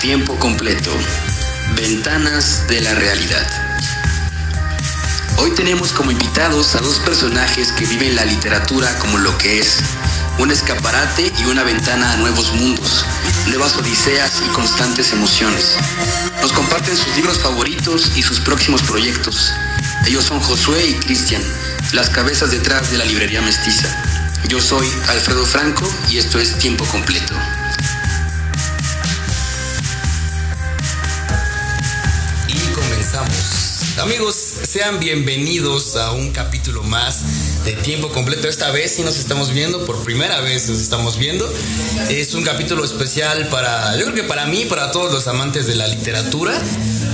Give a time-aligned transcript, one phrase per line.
[0.00, 0.90] Tiempo completo.
[1.76, 3.46] Ventanas de la realidad.
[5.36, 9.76] Hoy tenemos como invitados a dos personajes que viven la literatura como lo que es,
[10.38, 13.04] un escaparate y una ventana a nuevos mundos,
[13.48, 15.76] nuevas odiseas y constantes emociones.
[16.40, 19.52] Nos comparten sus libros favoritos y sus próximos proyectos.
[20.06, 21.42] Ellos son Josué y Cristian,
[21.92, 23.88] las cabezas detrás de la librería mestiza.
[24.48, 27.34] Yo soy Alfredo Franco y esto es Tiempo Completo.
[34.00, 38.48] Amigos, sean bienvenidos a un capítulo más de tiempo completo.
[38.48, 41.46] Esta vez sí nos estamos viendo, por primera vez nos estamos viendo.
[42.08, 45.74] Es un capítulo especial para, yo creo que para mí, para todos los amantes de
[45.74, 46.58] la literatura,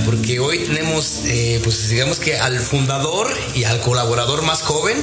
[0.05, 4.95] porque hoy tenemos, eh, pues digamos que al fundador y al colaborador más joven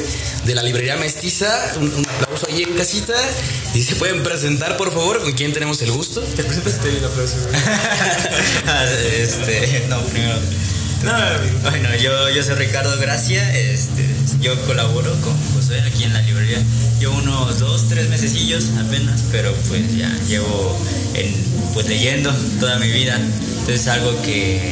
[0.47, 1.75] de la librería mestiza.
[1.77, 3.15] Un, un aplauso ahí en casita.
[3.75, 6.23] Y se pueden presentar, por favor, con quién tenemos el gusto.
[6.23, 7.37] Te presentas y te doy un aplauso.
[9.21, 10.41] este, no, primero.
[11.05, 11.13] No,
[11.63, 14.07] bueno, yo, yo soy Ricardo Gracia, este,
[14.41, 16.59] yo colaboro con José aquí en la librería.
[16.99, 20.79] Llevo unos dos, tres mesecillos apenas, pero pues ya llevo
[21.13, 21.35] en,
[21.75, 23.17] pues leyendo toda mi vida.
[23.19, 24.63] Entonces algo que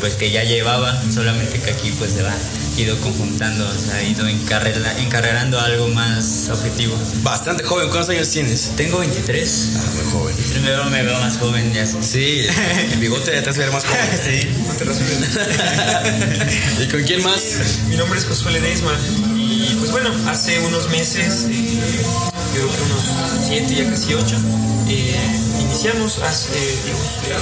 [0.00, 2.34] pues que ya llevaba, solamente que aquí pues se va
[2.76, 6.96] ido conjuntando, o sea, ido encarrerando algo más objetivo.
[7.22, 8.72] Bastante joven, ¿cuántos años tienes?
[8.76, 9.70] Tengo 23.
[9.76, 10.36] Ah, muy joven.
[10.52, 11.86] Primero me veo más joven ya.
[11.86, 12.46] Sí,
[12.92, 14.00] el bigote ya te hace ver más joven.
[14.40, 14.48] sí.
[14.66, 15.38] No te razones.
[16.80, 17.58] ¿Y con quién más?
[17.88, 18.92] Mi nombre es Josué Ledesma
[19.36, 21.78] y pues bueno, hace unos meses, eh,
[22.52, 24.36] creo que unos 7, ya casi 8,
[24.88, 25.16] eh,
[25.82, 26.18] iniciamos
[26.54, 26.78] eh,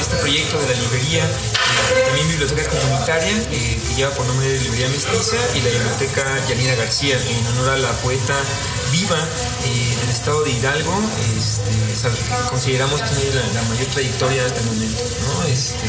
[0.00, 4.60] este proyecto de la librería, eh, también biblioteca comunitaria, eh, que lleva por nombre de
[4.60, 8.34] Librería Mestiza, y la biblioteca Yanira García, en honor a la poeta
[8.92, 9.18] viva
[9.62, 11.02] del estado de Hidalgo,
[11.36, 15.44] este, consideramos tiene la, la mayor trayectoria hasta el momento, ¿no?
[15.44, 15.86] Este,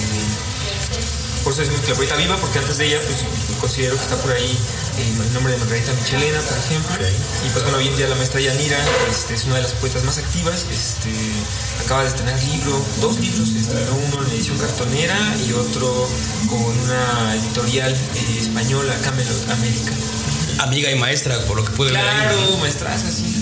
[1.44, 3.24] por eso la poeta viva, porque antes de ella, pues
[3.60, 4.58] considero que está por ahí
[4.98, 6.96] eh, el nombre de Margarita Michelena, por ejemplo.
[7.46, 8.78] Y pues bueno, hoy en día la maestra Yanira
[9.10, 10.66] este, es una de las poetas más activas.
[10.72, 11.12] Este,
[11.84, 15.18] acaba de estrenar libro, dos libros, estrenó uno en edición cartonera
[15.48, 16.08] y otro
[16.50, 19.92] con una editorial eh, española, Camelot América.
[20.60, 22.36] Amiga y maestra, por lo que pude ver ahí.
[22.36, 23.41] Claro, maestraza, sí.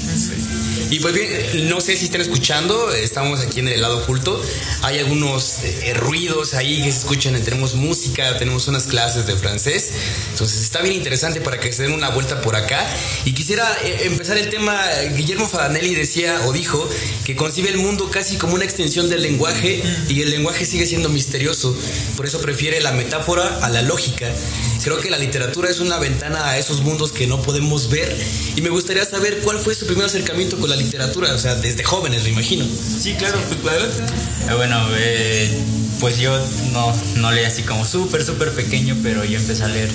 [0.92, 4.42] Y pues bien, no sé si están escuchando, estamos aquí en el lado oculto.
[4.82, 9.92] Hay algunos eh, ruidos ahí que se escuchan, tenemos música, tenemos unas clases de francés.
[10.32, 12.84] Entonces está bien interesante para que se den una vuelta por acá.
[13.24, 14.82] Y quisiera eh, empezar el tema,
[15.16, 16.90] Guillermo Fadanelli decía o dijo
[17.24, 21.10] que concibe el mundo casi como una extensión del lenguaje y el lenguaje sigue siendo
[21.10, 21.78] misterioso.
[22.18, 24.34] Por eso prefiere la metáfora a la lógica.
[24.90, 28.12] Creo que la literatura es una ventana a esos mundos que no podemos ver.
[28.56, 31.84] Y me gustaría saber cuál fue su primer acercamiento con la literatura, o sea, desde
[31.84, 32.66] jóvenes, lo imagino.
[33.00, 33.76] Sí, claro, pues.
[33.76, 35.48] Eh, Bueno, eh,
[36.00, 36.36] pues yo
[36.74, 39.92] no, no leí así como súper, súper pequeño, pero yo empecé a leer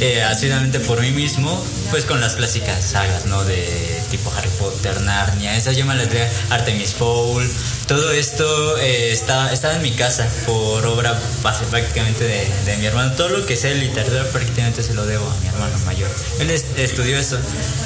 [0.00, 3.44] eh, asiduamente por mí mismo, pues con las clásicas sagas, ¿no?
[3.44, 7.48] De tipo Harry Potter, Narnia, esas yo me las leía, Artemis Fowl,
[7.86, 13.12] todo esto eh, estaba en mi casa por obra base prácticamente de, de mi hermano.
[13.12, 16.10] Todo lo que sé de literatura prácticamente se lo debo a mi hermano mayor.
[16.40, 17.38] Él est- estudió eso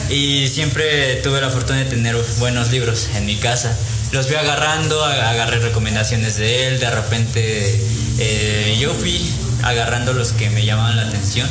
[0.08, 3.76] y siempre tuve la fortuna de tener buenos libros en mi casa
[4.12, 7.81] los fui agarrando, ag- agarré recomendaciones de él, de repente
[8.19, 9.28] eh, yo fui
[9.62, 11.48] agarrando los que me llamaban la atención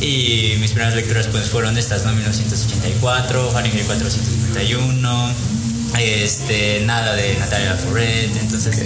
[0.00, 2.12] y mis primeras lecturas pues fueron estas, ¿no?
[2.12, 5.34] 1984, Fahrenheit 451,
[5.98, 8.76] este, nada de Natalia Lafourette, entonces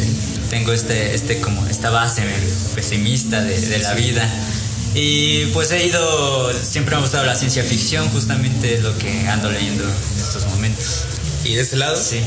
[0.50, 2.22] tengo este, este como esta base
[2.74, 4.28] pesimista de, de la vida.
[4.94, 9.28] Y pues he ido, siempre me ha gustado la ciencia ficción, justamente es lo que
[9.28, 11.04] ando leyendo en estos momentos.
[11.44, 11.96] ¿Y de ese lado?
[11.96, 12.20] Sí.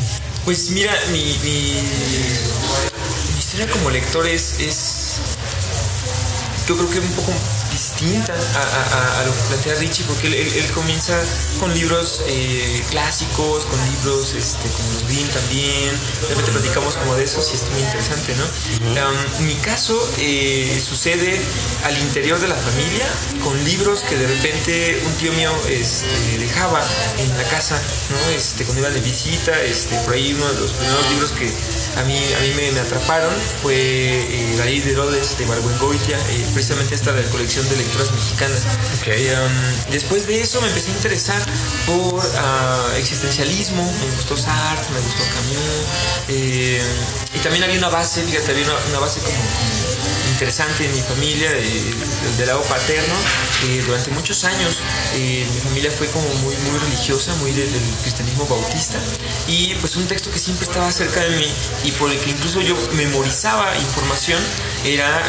[0.43, 1.73] Pues mira, mi, mi,
[3.33, 5.15] mi historia como lector es, es
[6.67, 7.31] yo creo que un poco
[8.05, 11.17] distinta a, a- a- lo que plantea Richie, porque él, él- él comienza
[11.59, 15.91] con libros eh, clásicos, con libros este, como los Grimm también,
[16.21, 18.45] de repente platicamos como de eso, y es muy interesante, ¿no?
[19.07, 21.41] Um, mi caso eh, sucede
[21.85, 23.05] al interior de la familia,
[23.44, 26.83] con libros que de repente un tío mío este, dejaba
[27.17, 28.29] en la casa, ¿no?
[28.31, 31.51] Este, cuando iba de visita, este, por ahí uno de los primeros libros que
[31.97, 36.94] a mí, a mí me, me atraparon fue eh, de Herodes de Barguengoitia, eh, precisamente
[36.95, 38.61] esta de la colección de lecturas mexicanas.
[38.99, 39.07] Ok.
[39.07, 41.41] Eh, um, después de eso me empecé a interesar
[41.85, 45.57] por ah, existencialismo, me gustó Sartre, me gustó Camus,
[46.29, 46.81] eh,
[47.33, 49.76] y también había una base, fíjate, había una, una base como, como
[50.38, 53.16] interesante en mi familia, del lado paterno.
[53.88, 54.78] durante muchos años
[55.16, 57.68] mi familia fue como muy, muy religiosa, muy del
[58.04, 59.00] cristianismo bautista.
[59.48, 61.51] Y pues un texto que siempre estaba cerca de mí
[61.86, 64.39] y por el que incluso yo memorizaba información
[64.85, 65.24] era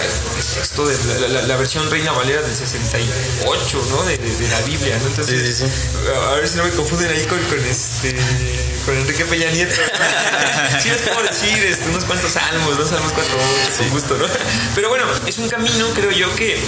[0.55, 4.05] texto de la, versión Reina Valera del 68, ¿no?
[4.05, 4.19] De,
[4.49, 5.07] la Biblia, ¿no?
[5.07, 5.65] Entonces,
[6.31, 8.17] a ver si no me confunden ahí con, este
[8.85, 9.75] con Enrique Peña Nieto.
[10.81, 12.87] sí, es como decir este, unos cuantos salmos, ¿no?
[12.87, 13.37] Salmos 4,
[13.79, 14.27] con gusto, ¿no?
[14.75, 16.59] Pero bueno, es un camino, creo yo, que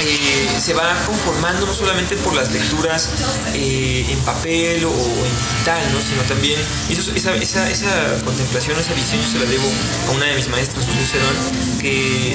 [0.00, 3.10] eh, se va conformando no solamente por las lecturas
[3.54, 6.00] eh, en papel o en digital, ¿no?
[6.00, 6.60] Sino también
[6.90, 9.68] esa, esa, esa, contemplación, esa visión, yo se la debo
[10.08, 11.93] a una de mis maestras, Luis Cerón, que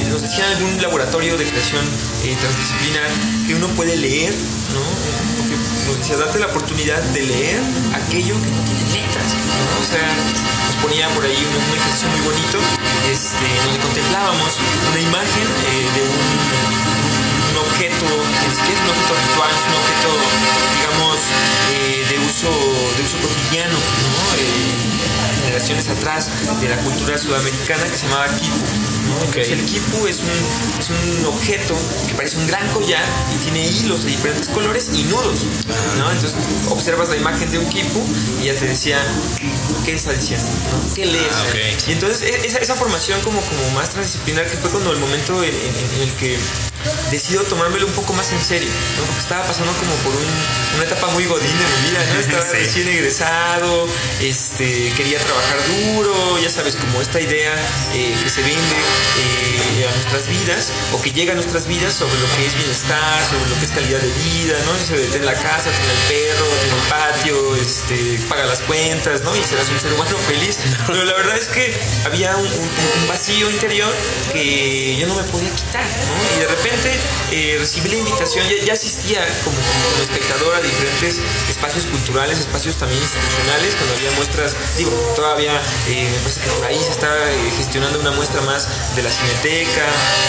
[0.10, 1.84] nos decía en algún laboratorio de creación
[2.24, 3.10] eh, transdisciplinar
[3.48, 4.34] que uno puede leer,
[4.74, 4.84] ¿no?
[5.38, 7.62] Porque nos decía, date la oportunidad de leer
[7.94, 9.84] aquello que no tiene letras, ¿no?
[9.84, 10.08] O sea,
[10.68, 12.58] nos ponía por ahí un, ejercicio muy bonito,
[13.12, 14.52] este, donde contemplábamos
[14.92, 16.24] una imagen eh, de un,
[17.52, 20.10] un, objeto, que es un objeto ritual, es un objeto,
[20.80, 21.18] digamos,
[21.74, 22.52] eh, de, uso,
[22.96, 24.20] de uso cotidiano, ¿no?
[25.44, 26.30] generaciones atrás
[26.62, 28.89] de la cultura sudamericana que se llamaba kipu
[29.36, 31.76] el kipu es un, es un objeto
[32.08, 33.04] que parece un gran collar
[33.34, 35.46] y tiene hilos de diferentes colores y nudos.
[35.98, 36.12] ¿no?
[36.12, 36.36] Entonces
[36.70, 38.04] observas la imagen de un kipu
[38.42, 39.00] y ya te decía
[39.86, 40.48] qué está diciendo,
[40.96, 41.28] qué lees.
[41.32, 41.46] Ah,
[41.88, 45.44] y entonces e, esa, esa, formación como, como más transdisciplinar que fue cuando el momento
[45.44, 46.38] en, el que
[47.12, 50.14] decido tomármelo un poco más en serio, porque estaba pasando como por
[50.76, 52.20] una etapa muy godín de mi vida, ¿no?
[52.20, 53.88] estaba recién egresado,
[54.22, 57.54] este, quería trabajar duro, ya sabes, como esta idea
[57.94, 58.76] eh, que se vende
[59.18, 63.26] eh, a nuestras vidas o que llega a nuestras vidas sobre lo que es bienestar,
[63.26, 64.72] sobre lo que es calidad de vida, ¿no?
[65.12, 69.36] Tener la casa, tener el perro, tener el patio, este, paga las cuentas, ¿no?
[69.36, 70.60] Y un ser humano feliz.
[70.88, 71.76] Pero la verdad es que
[72.06, 72.50] había un,
[73.08, 73.92] vacío interior
[74.32, 76.38] que yo no me podía quitar, ¿no?
[76.38, 77.00] Y de repente
[77.32, 79.58] eh, recibí la invitación, ya, asistía como,
[80.02, 81.20] espectador a diferentes
[81.50, 86.66] espacios culturales, espacios también institucionales, cuando había muestras, digo, todavía eh, me parece que por
[86.66, 87.10] ahí se está
[87.58, 89.86] gestionando una muestra más de la cineteca,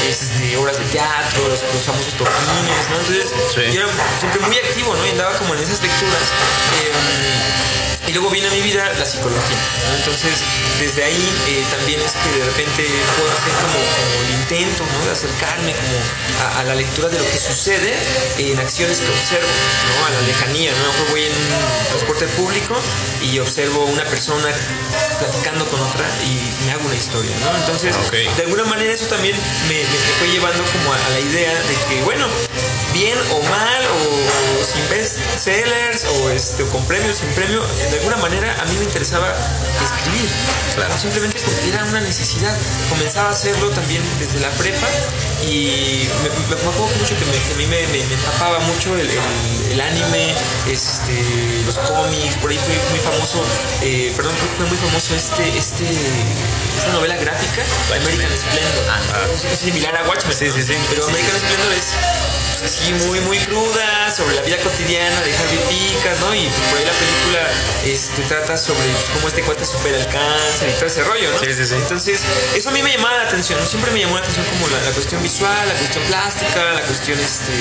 [0.09, 3.01] este, obras de teatro, los, famosos toquines, ¿no?
[3.01, 3.33] Entonces
[3.75, 3.89] yo era
[4.19, 5.07] siempre muy activo, ¿no?
[5.07, 6.33] Y andaba como en esas lecturas.
[8.09, 9.59] Y luego viene a mi vida la psicología.
[9.99, 10.41] Entonces,
[10.81, 13.79] desde ahí eh, también es que de repente puedo hacer como,
[14.25, 15.05] el intento ¿no?
[15.07, 17.95] de acercarme como a, la lectura de lo que sucede
[18.39, 20.07] en acciones que observo, ¿no?
[20.07, 20.73] a la lejanía.
[20.73, 21.11] ¿no?
[21.11, 22.77] voy en un transporte público
[23.23, 24.49] y observo una persona
[25.19, 27.37] platicando con otra y me hago una historia.
[27.45, 27.57] ¿no?
[27.59, 29.37] Entonces, de alguna manera eso también
[29.69, 29.85] me,
[30.19, 32.27] fue llevando como a, a la idea de que, bueno,
[32.93, 38.57] bien o mal, o, sin bestsellers, o, este, con premios, sin premio, de alguna manera
[38.61, 39.35] a mí me interesaba
[39.83, 40.29] escribir.
[40.75, 40.99] Claro.
[40.99, 42.57] Simplemente porque era una necesidad.
[42.89, 44.87] Comenzaba a hacerlo también desde la prepa
[45.47, 49.09] y me, me, acuerdo mucho que, a mí me, me, empapaba mucho el,
[49.71, 50.35] el, anime,
[50.69, 53.43] este, los cómics, por ahí fue muy famoso,
[53.83, 58.85] eh, perdón, fue muy famoso este, este, esta novela gráfica, American Splendor.
[58.89, 60.75] Ah, es similar a Watchmen, sí, sí, sí.
[60.91, 66.21] pero American Splendor es así muy, muy cruda, sobre la vida cotidiana de Harvey Picas,
[66.21, 66.35] ¿no?
[66.35, 67.49] Y por ahí la película
[67.85, 71.39] este, trata sobre cómo este cuate supera el cáncer y todo ese rollo, ¿no?
[71.39, 71.75] Sí, sí, sí.
[71.75, 72.21] Entonces,
[72.55, 75.23] eso a mí me llamaba la atención, Siempre me llamó la atención como la, cuestión
[75.23, 77.53] visual, la cuestión plástica, la cuestión este,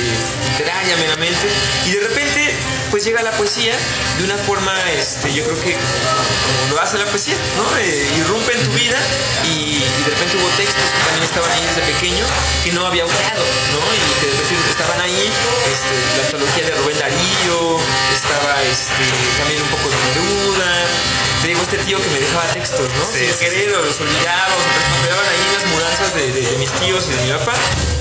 [0.51, 1.47] literaria meramente.
[1.85, 2.55] Y de repente,
[2.91, 3.75] pues llega la poesía
[4.17, 7.65] de una forma, este, yo creo que como lo hace la poesía, ¿no?
[7.77, 8.97] Eh, irrumpe en tu vida
[9.45, 12.25] y, de repente hubo textos que también estaban ahí desde pequeño
[12.63, 13.43] que no había usado,
[13.73, 13.81] ¿no?
[13.93, 15.29] Y que de repente estaban ahí,
[15.69, 17.77] este, la antología de Rubén Darío,
[18.13, 19.05] estaba este,
[19.37, 20.73] también un poco de Neruda,
[21.41, 23.05] te digo, este tío que me dejaba textos, ¿no?
[23.05, 27.05] Sí, Sin querer, o los olvidaba, o se ahí las mudanzas de, de, mis tíos
[27.07, 27.53] y de mi papá.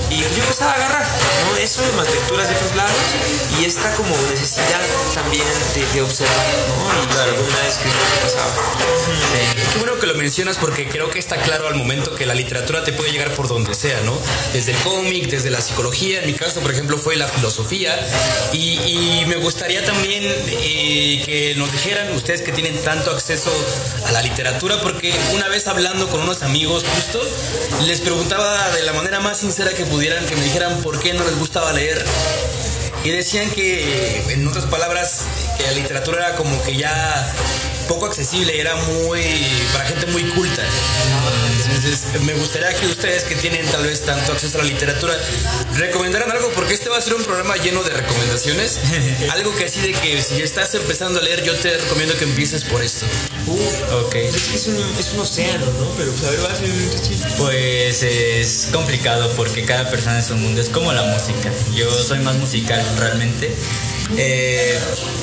[0.09, 1.57] Y yo empezaba a agarrar, ¿no?
[1.57, 2.97] Eso, más lecturas de otros lados
[3.59, 4.81] y esta como necesidad
[5.13, 5.45] también
[5.93, 7.03] de, observar, ¿no?
[7.03, 7.33] Y claro.
[7.33, 7.89] una vez que
[8.23, 8.53] pasaba.
[9.71, 12.83] Qué bueno que lo mencionas porque creo que está claro al momento que la literatura
[12.83, 14.17] te puede llegar por donde sea, ¿no?
[14.53, 17.95] Desde el cómic, desde la psicología, en mi caso, por ejemplo, fue la filosofía.
[18.53, 18.79] Y,
[19.27, 23.51] me gustaría también eh, que nos dijeran, ustedes que tienen tanto acceso
[24.07, 27.21] a la literatura, porque una vez hablando con unos amigos justo,
[27.85, 31.37] les preguntaba de la manera más sincera que que me dijeran por qué no les
[31.37, 32.01] gustaba leer.
[33.03, 35.25] Y decían que, en otras palabras,
[35.57, 37.33] que la literatura era como que ya
[37.89, 39.21] poco accesible, era muy
[39.73, 40.61] para gente muy culta.
[41.65, 45.17] Entonces, me gustaría que ustedes que tienen tal vez tanto acceso a la literatura,
[45.75, 48.79] recomendaran algo, porque este va a ser un programa lleno de recomendaciones.
[49.31, 52.63] algo que así de que si estás empezando a leer, yo te recomiendo que empieces
[52.63, 53.07] por esto.
[53.47, 54.15] Uf, ok.
[54.15, 55.89] Es que es un, es un océano, ¿no?
[55.97, 56.59] Pero, pues, a ver, vas
[57.37, 60.61] Pues es complicado porque cada persona es un mundo.
[60.61, 61.51] Es como la música.
[61.73, 63.51] Yo soy más musical realmente.
[64.17, 64.79] Eh,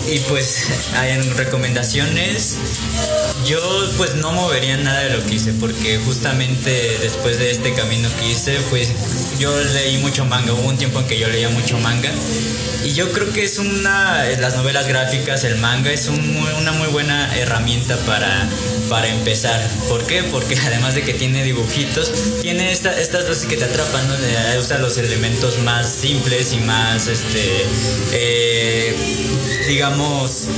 [0.09, 0.67] y pues
[0.97, 2.57] hay recomendaciones.
[3.47, 3.61] Yo
[3.97, 8.31] pues no movería nada de lo que hice porque justamente después de este camino que
[8.31, 8.89] hice, pues
[9.39, 10.53] yo leí mucho manga.
[10.53, 12.11] Hubo un tiempo en que yo leía mucho manga.
[12.85, 17.37] Y yo creo que es una, las novelas gráficas, el manga es una muy buena
[17.37, 18.49] herramienta para,
[18.89, 19.61] para empezar.
[19.89, 20.23] ¿Por qué?
[20.23, 22.13] Porque además de que tiene dibujitos,
[22.43, 24.15] tiene estas dos que te atrapan, ¿no?
[24.61, 27.67] Usa los elementos más simples y más, este,
[28.13, 28.76] eh,
[29.69, 30.49] digamos,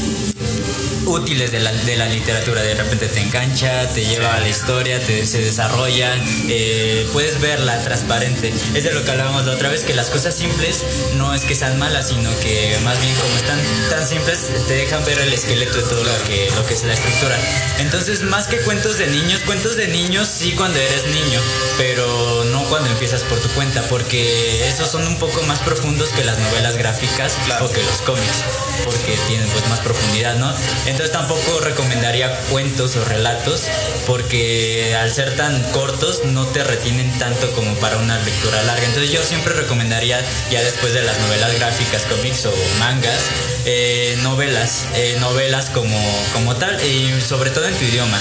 [1.07, 2.62] útiles de la, de la, literatura.
[2.62, 6.17] De repente te engancha, te lleva a la historia, te, se desarrolla,
[6.49, 8.52] eh, puedes verla transparente.
[8.75, 10.85] Es de lo que hablábamos la otra vez, que las cosas simples
[11.17, 13.59] no es que sean malas, sino que más bien como están
[13.90, 16.95] tan simples, te dejan ver el esqueleto de todo lo, que, lo que es la
[16.95, 17.38] estructura.
[17.78, 21.40] Entonces, más que cuentos de niños, cuentos de niños sí cuando eres niño,
[21.76, 26.25] pero no cuando empiezas por tu cuenta, porque esos son un poco más profundos que
[26.25, 28.45] las novelas gráficas o que los cómics,
[28.85, 30.52] porque tienen pues más profundidad, ¿no?
[30.87, 33.69] Entonces tampoco recomendaría cuentos o relatos
[34.07, 38.85] porque al ser tan cortos no te retienen tanto como para una lectura larga.
[38.85, 43.31] Entonces yo siempre recomendaría ya después de las novelas gráficas, cómics o mangas,
[43.64, 45.99] eh, novelas, eh, novelas como,
[46.33, 48.19] como tal y sobre todo en tu idioma.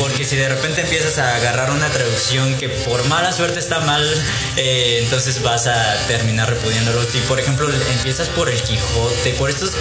[0.00, 4.02] Porque si de repente empiezas a agarrar una traducción que por mala suerte está mal,
[4.56, 7.04] eh, entonces vas a terminar repudiándolo.
[7.04, 9.72] Si por ejemplo empiezas por el Quijote, por estos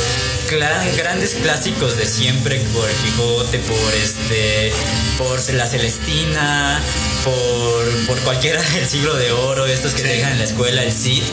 [0.49, 4.73] grandes clásicos de siempre, por el Quijote, por este,
[5.17, 6.81] por la Celestina,
[7.23, 10.91] por, por cualquiera del siglo de oro, estos que te dejan en la escuela, el
[10.91, 11.23] Cid,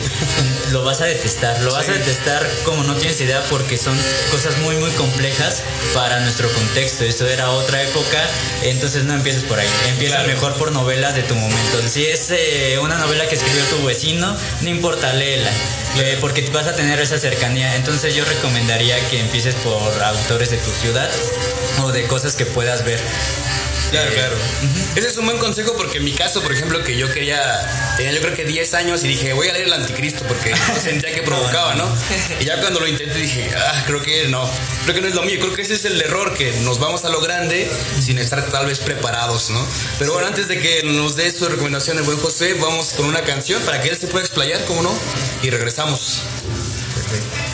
[0.76, 3.96] lo vas a detestar, lo vas a detestar como no tienes idea porque son
[4.30, 5.62] cosas muy muy complejas
[5.94, 7.02] para nuestro contexto.
[7.02, 8.22] Eso era otra época,
[8.62, 11.80] entonces no empieces por ahí, empieza mejor por novelas de tu momento.
[11.88, 15.50] Si es eh, una novela que escribió tu vecino, no importa, léela,
[15.96, 17.74] eh, porque vas a tener esa cercanía.
[17.76, 21.08] Entonces yo recomendaría que empieces por autores de tu ciudad
[21.84, 23.00] o de cosas que puedas ver.
[23.96, 24.36] Claro, claro.
[24.94, 27.40] Ese es un buen consejo porque en mi caso, por ejemplo, que yo quería,
[27.96, 31.14] tenía yo creo que 10 años y dije, voy a leer el anticristo porque sentía
[31.14, 31.88] que provocaba, ¿no?
[32.38, 34.50] Y ya cuando lo intenté dije, ah, creo que no,
[34.82, 37.06] creo que no es lo mío, creo que ese es el error, que nos vamos
[37.06, 37.70] a lo grande
[38.02, 39.66] sin estar tal vez preparados, ¿no?
[39.98, 43.22] Pero bueno, antes de que nos dé su recomendación el buen José, vamos con una
[43.22, 44.94] canción para que él se pueda explayar, ¿cómo no?
[45.42, 46.20] Y regresamos.
[46.94, 47.45] Perfecto.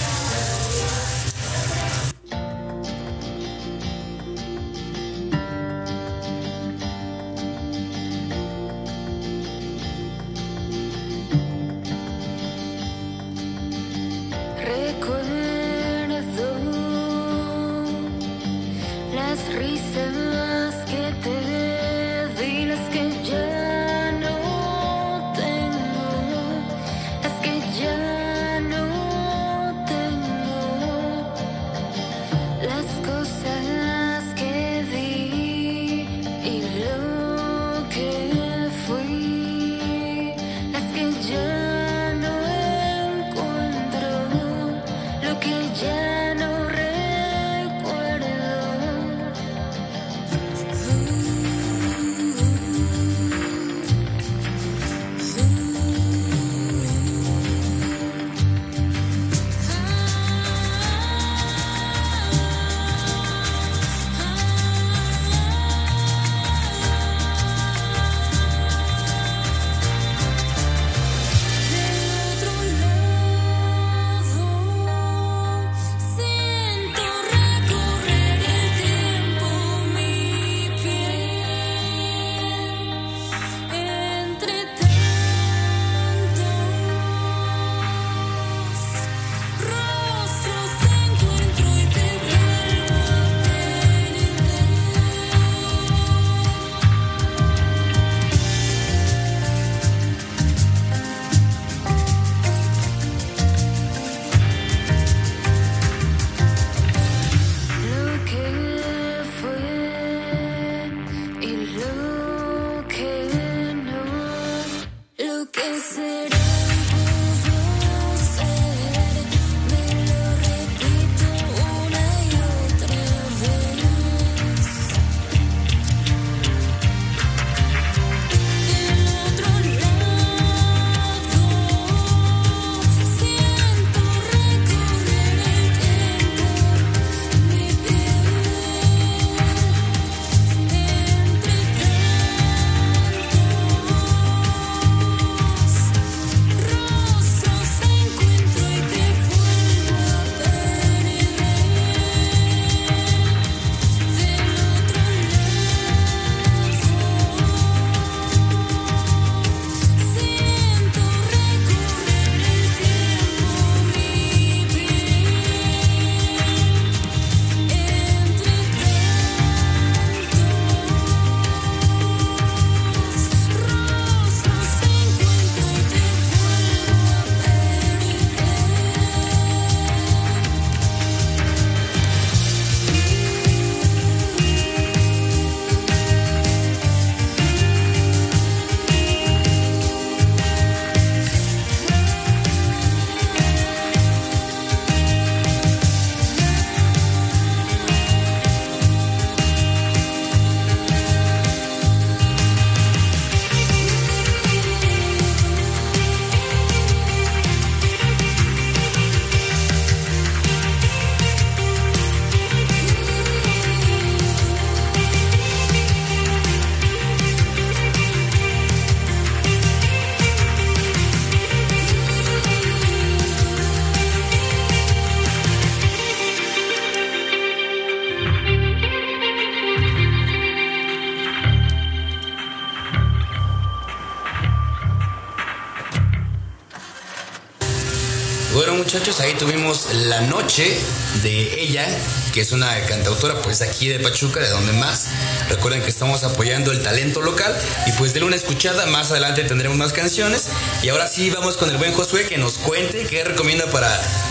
[238.82, 240.76] Muchachos, ahí tuvimos La Noche
[241.22, 241.86] de ella,
[242.32, 245.01] que es una cantautora pues aquí de Pachuca, de donde más.
[245.48, 247.56] Recuerden que estamos apoyando el talento local
[247.86, 250.48] y pues denle una escuchada, más adelante tendremos más canciones.
[250.82, 253.88] Y ahora sí vamos con el buen Josué que nos cuente qué recomienda para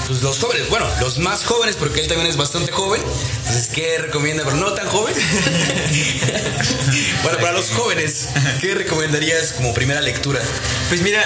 [0.08, 3.02] pues, los jóvenes, bueno, los más jóvenes porque él también es bastante joven.
[3.38, 5.14] Entonces, ¿qué recomienda, pero no tan joven?
[7.24, 10.42] bueno, para los jóvenes, ¿qué recomendarías como primera lectura?
[10.90, 11.24] Pues mira,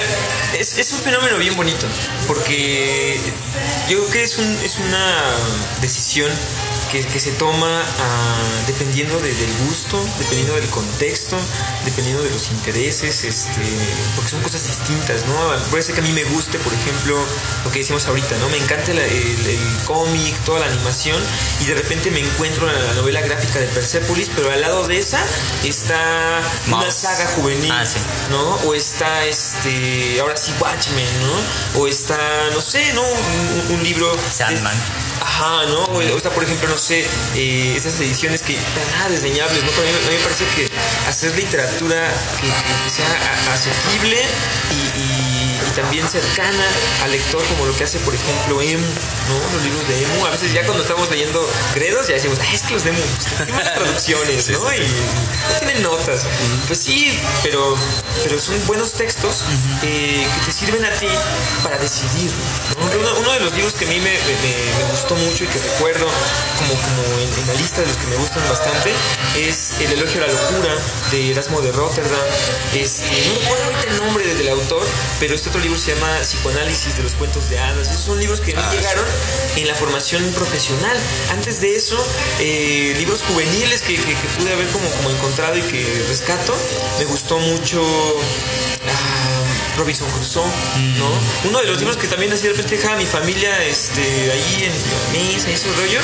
[0.59, 1.85] es, un fenómeno bien bonito,
[2.27, 3.19] porque
[3.89, 5.15] yo creo que es, un, es una
[5.81, 6.31] decisión
[7.03, 11.35] que, que se toma ah, dependiendo de- del gusto, dependiendo del contexto,
[11.83, 13.61] dependiendo de los intereses, este,
[14.15, 15.35] porque son cosas distintas, ¿no?
[15.71, 17.17] Puede ser que a mí me guste, por ejemplo,
[17.65, 18.47] lo que decíamos ahorita, ¿no?
[18.49, 21.21] Me encanta la- el, el cómic, toda la animación,
[21.61, 24.97] y de repente me encuentro en la novela gráfica de Persepolis, pero al lado de
[24.99, 25.19] esa
[25.63, 27.99] está una saga juvenil, Ah, sí.
[28.29, 28.55] ¿no?
[28.67, 31.07] O está, este, ahora sí, Watchmen,
[31.73, 31.81] ¿no?
[31.81, 32.17] O está,
[32.53, 33.01] no sé, ¿no?
[33.01, 34.15] Un, un- un libro...
[34.31, 34.75] Sandman.
[35.37, 35.83] Ajá, ¿no?
[35.83, 39.69] O, está, por ejemplo, no sé, eh, esas ediciones que para nada desdeñables, ¿no?
[39.71, 40.71] Pero a mí, a me parece que
[41.09, 44.21] hacer literatura que, sea asequible
[44.71, 45.24] y
[45.75, 46.63] también cercana
[47.03, 49.53] al lector, como lo que hace, por ejemplo, Emu, ¿no?
[49.55, 50.25] Los libros de Emu.
[50.25, 53.01] A veces ya cuando estamos leyendo Gredos, ya decimos, "Ay, es que los de Emu
[53.01, 54.73] pues, tienen buenas traducciones, ¿no?
[54.73, 56.21] Y no tienen notas.
[56.67, 57.75] Pues sí, pero,
[58.23, 59.43] pero son buenos textos
[59.83, 61.07] eh, que te sirven a ti
[61.63, 62.31] para decidir.
[62.79, 62.85] ¿no?
[62.99, 65.59] Uno, uno de los libros que a mí me, me- me gustó mucho y que
[65.59, 66.05] recuerdo
[66.57, 68.91] como, como en, en la lista de los que me gustan bastante
[69.37, 70.75] es El elogio a la locura
[71.11, 72.19] de Erasmo de Rotterdam.
[72.73, 74.85] Este, no recuerdo ahorita el nombre del autor,
[75.19, 77.89] pero este otro libro se llama Psicoanálisis de los cuentos de hadas.
[77.89, 79.03] Esos son libros que a mí llegaron
[79.55, 80.95] en la formación profesional.
[81.31, 81.97] Antes de eso,
[82.39, 86.55] eh, libros juveniles que, que- que pude haber como, como encontrado y que rescato.
[86.99, 87.81] Me gustó mucho
[88.87, 89.34] ah,
[89.77, 90.45] Robinson Crusoe,
[90.97, 91.09] ¿no?
[91.49, 94.63] Uno de los libros que también así de repente dejaba a mi familia este, ahí
[94.63, 95.99] en la mesa y ese rollo.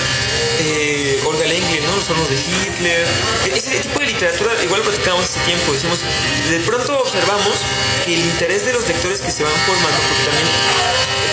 [0.60, 1.96] eh, Olga Lengle, ¿no?
[1.96, 3.08] Los hornos de Hitler.
[3.56, 6.00] Ese tipo de literatura, igual lo platicábamos hace tiempo, decimos,
[6.50, 7.56] de pronto observamos
[8.06, 10.48] que el interés de los lectores que se van formando, porque también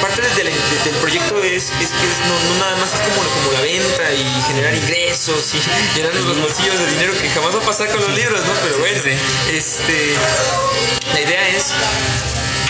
[0.01, 3.17] parte del, del- del proyecto es, es que es- no, no nada más es como,
[3.29, 5.59] como la venta y generar ingresos y
[5.99, 8.53] llenarnos los bolsillos de dinero que jamás va a pasar con los libros, ¿no?
[8.63, 9.01] Pero bueno,
[9.53, 10.15] este,
[11.13, 11.73] la idea es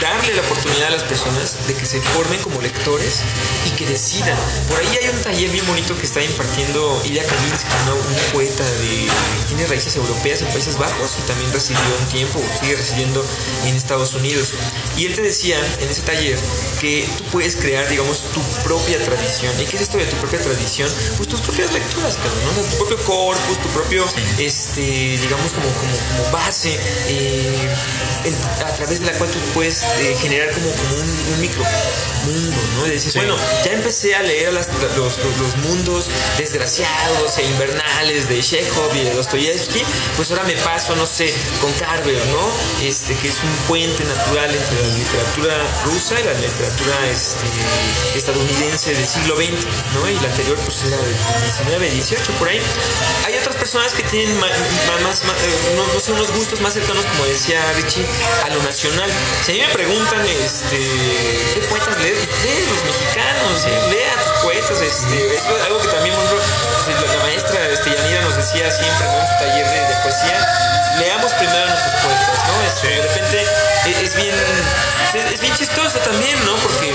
[0.00, 3.22] darle la oportunidad a las personas de que se formen como lectores
[3.68, 4.36] y que decidan.
[4.68, 7.94] Por ahí hay un taller bien bonito que está impartiendo Ilya Kaminsky, ¿no?
[7.96, 9.06] un poeta de
[9.48, 13.24] tiene raíces europeas en Países Bajos y también residió un tiempo, sigue residiendo
[13.66, 14.52] en Estados Unidos.
[14.96, 16.38] Y él te decía en ese taller
[16.80, 19.52] que tú puedes crear, digamos, tu propia tradición.
[19.60, 20.90] ¿Y qué es esto de tu propia tradición?
[21.16, 22.50] Pues tus propias lecturas, cabrón, ¿no?
[22.50, 24.04] O sea, tu propio corpus, tu propio,
[24.38, 26.78] este, digamos, como, como, como base,
[27.08, 27.68] eh,
[28.24, 31.64] en- a través de la cual tú puedes eh, generar como, como un, un micro
[32.24, 32.84] mundo, ¿no?
[32.84, 36.06] Decir, bueno, ya empecé a leer las- los, los- mundos
[36.38, 39.82] desgraciados e invernales de Chekhov y de Dostoyevsky,
[40.16, 42.86] pues ahora me paso, no sé, con Carver, ¿no?
[42.86, 47.46] Este, que es un puente natural entre la literatura rusa y la literatura este,
[48.18, 49.50] estadounidense del siglo XX,
[49.94, 50.08] ¿no?
[50.08, 52.60] Y la anterior, pues era del 19, 18, por ahí.
[53.26, 54.50] Hay otras personas que tienen más,
[55.24, 58.04] ma- eh, no, no sé, unos gustos más cercanos, como decía Richie,
[58.44, 59.10] a lo nacional.
[59.44, 60.78] Si a mí me preguntan, este,
[61.54, 62.18] ¿qué poetas lees?
[62.44, 67.14] Lee los mexicanos, eh, lea a tus poetas, este, es algo que también, por ejemplo,
[67.14, 69.20] la, maestra este, Yanira nos decía siempre ¿no?
[69.20, 70.46] en su taller de, de poesía,
[70.98, 72.62] leamos primero nuestros poetas, ¿no?
[72.66, 73.42] Este, De repente
[73.86, 74.34] es, es bien,
[75.14, 76.54] es, es bien chistoso también, ¿no?
[76.56, 76.92] Porque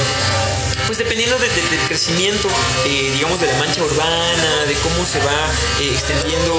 [0.87, 2.49] pues dependiendo de- de- del crecimiento,
[2.85, 5.47] eh, digamos, de la mancha urbana, de cómo se va
[5.79, 6.53] eh, extendiendo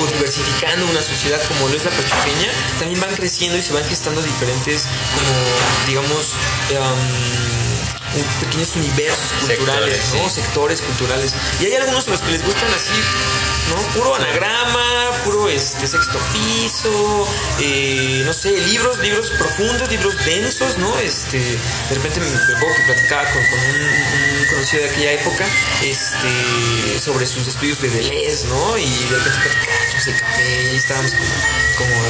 [0.00, 3.84] o diversificando una sociedad como lo es la pachuqueña, también van creciendo y se van
[3.84, 6.32] gestando diferentes, como, digamos,
[6.70, 7.63] un-
[8.22, 10.28] pequeños universos culturales, Sectores, ¿no?
[10.28, 10.34] sí.
[10.42, 11.34] Sectores culturales.
[11.60, 12.92] Y hay algunos a los que les gustan así,
[13.70, 13.76] ¿no?
[13.94, 17.26] Puro anagrama, puro este sexto piso,
[17.60, 20.98] eh, no sé, libros, libros profundos, libros densos, ¿no?
[20.98, 25.46] Este, de repente me, acuerdo que platicaba con, con un, un conocido de aquella época,
[25.82, 28.78] este, sobre sus estudios de Deleuze, ¿no?
[28.78, 31.30] Y de repente platicábamos el café y estábamos como,
[31.78, 32.04] como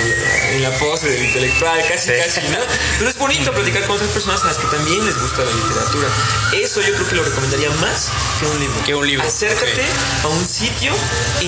[0.51, 2.59] en la pose del intelectual, casi, casi, ¿no?
[2.99, 6.09] Pero es bonito platicar con otras personas a las que también les gusta la literatura.
[6.53, 8.85] Eso yo creo que lo recomendaría más que un libro.
[8.85, 9.85] Que un libro, Acércate
[10.23, 10.93] a un sitio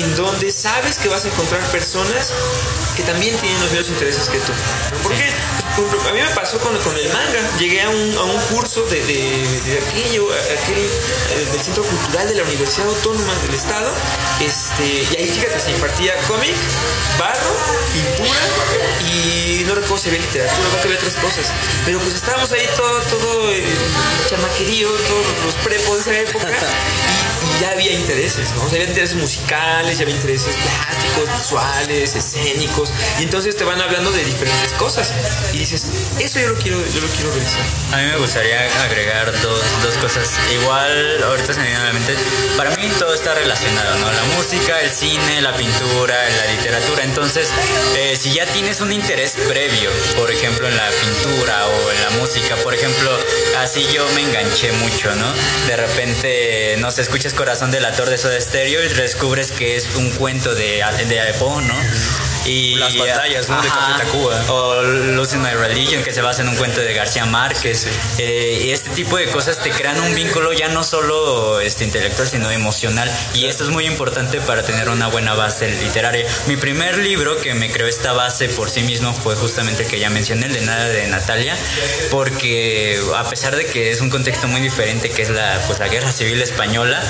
[0.02, 2.32] en donde sabes que vas a encontrar personas
[2.96, 4.52] que también tienen los mismos intereses que tú.
[4.52, 4.98] ¿no?
[5.02, 7.40] Por ejemplo, a mí me pasó con, con el manga.
[7.58, 12.28] Llegué a un, a un curso de, de- de aquello, aquel, eh, del Centro Cultural
[12.28, 13.90] de la Universidad Autónoma del Estado.
[14.40, 16.54] Este, y ahí fíjate, se impartía cómic,
[17.18, 17.54] barro,
[17.92, 18.40] pintura
[19.12, 21.52] y no recuerdo si había literatura, que había otras cosas.
[21.84, 23.64] Pero pues estábamos ahí todo, todo el
[24.30, 26.48] chamaquerío, todos los prepos de esa época.
[27.60, 28.62] ya había intereses, ¿no?
[28.62, 32.92] O sea, había intereses musicales, ya había intereses plásticos, visuales, escénicos.
[33.18, 35.12] Y entonces te van hablando de diferentes cosas.
[35.52, 35.86] Y dices,
[36.18, 37.62] eso yo lo quiero, yo lo quiero revisar.
[37.92, 40.30] A mí me gustaría agregar dos, dos cosas.
[40.60, 42.14] Igual, ahorita se me viene a la mente,
[42.56, 44.12] para mí todo está relacionado, ¿no?
[44.12, 47.04] La música, el cine, la pintura, la literatura.
[47.04, 47.50] Entonces,
[47.96, 52.10] eh, si ya tienes un interés previo, por ejemplo, en la pintura o en la
[52.20, 53.10] música, por ejemplo,
[53.58, 55.32] así yo me enganché mucho, ¿no?
[55.66, 59.76] De repente, no sé, escuchas Corazón de la Torre de Soda Stereo y descubres que
[59.76, 61.74] es un cuento de, de Poe, ¿no?
[62.46, 63.60] Y, las batallas ¿no?
[63.60, 64.40] de Café Tacuba.
[64.48, 67.86] O Losing My Religion, que se basa en un cuento de García Márquez.
[68.18, 72.28] Eh, y este tipo de cosas te crean un vínculo ya no solo este, intelectual,
[72.28, 73.10] sino emocional.
[73.34, 76.26] Y esto es muy importante para tener una buena base literaria.
[76.46, 79.98] Mi primer libro que me creó esta base por sí mismo fue justamente el que
[79.98, 81.56] ya mencioné, el de Nada de Natalia,
[82.10, 85.88] porque a pesar de que es un contexto muy diferente, que es la, pues, la
[85.88, 87.02] guerra civil española,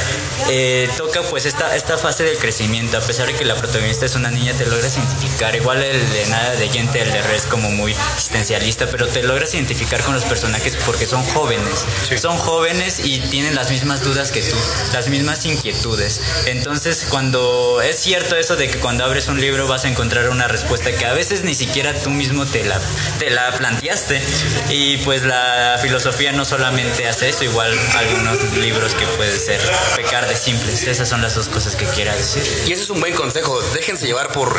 [0.50, 2.98] eh, toca pues esta, esta fase del crecimiento.
[2.98, 6.26] A pesar de que la protagonista es una niña, te logras identificar Igual el de
[6.26, 10.14] nada de gente, el de Red es como muy existencialista, pero te logras identificar con
[10.14, 11.84] los personajes porque son jóvenes.
[12.20, 14.56] Son jóvenes y tienen las mismas dudas que tú,
[14.92, 16.20] las mismas inquietudes.
[16.46, 20.46] Entonces, cuando es cierto eso de que cuando abres un libro vas a encontrar una
[20.48, 22.80] respuesta que a veces ni siquiera tú mismo te la,
[23.18, 24.22] te la planteaste.
[24.70, 29.60] Y pues la filosofía no solamente hace eso, igual algunos libros que puede ser
[29.96, 30.86] pecar de simples.
[30.86, 32.42] Esas son las dos cosas que quiera decir.
[32.66, 33.60] Y ese es un buen consejo.
[33.74, 34.56] Déjense llevar por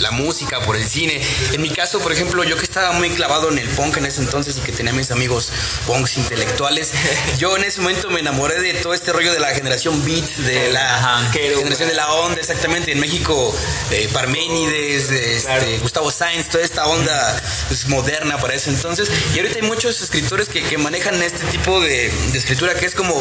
[0.00, 1.20] la música, por el cine.
[1.52, 4.20] En mi caso, por ejemplo, yo que estaba muy clavado en el punk en ese
[4.20, 5.52] entonces y que tenía mis amigos
[5.86, 6.92] punks intelectuales,
[7.38, 10.72] yo en ese momento me enamoré de todo este rollo de la generación beat, de
[10.72, 12.92] la generación de la onda, exactamente.
[12.92, 13.54] En México,
[13.90, 19.10] eh, Parménides, este, Gustavo Sainz, toda esta onda pues, moderna para ese entonces.
[19.34, 22.94] Y ahorita hay muchos escritores que, que manejan este tipo de, de, escritura que es
[22.94, 23.20] como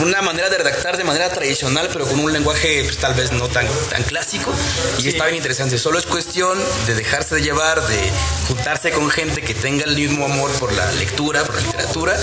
[0.00, 3.48] una manera de redactar de manera tradicional, pero con un lenguaje pues, tal vez no
[3.48, 4.52] tan, tan clásico.
[4.98, 5.78] Y está bien interesante.
[5.78, 8.10] Solo es cuestión de dejarse de llevar, de
[8.48, 12.16] juntarse con gente que tenga el mismo amor por la lectura, por la literatura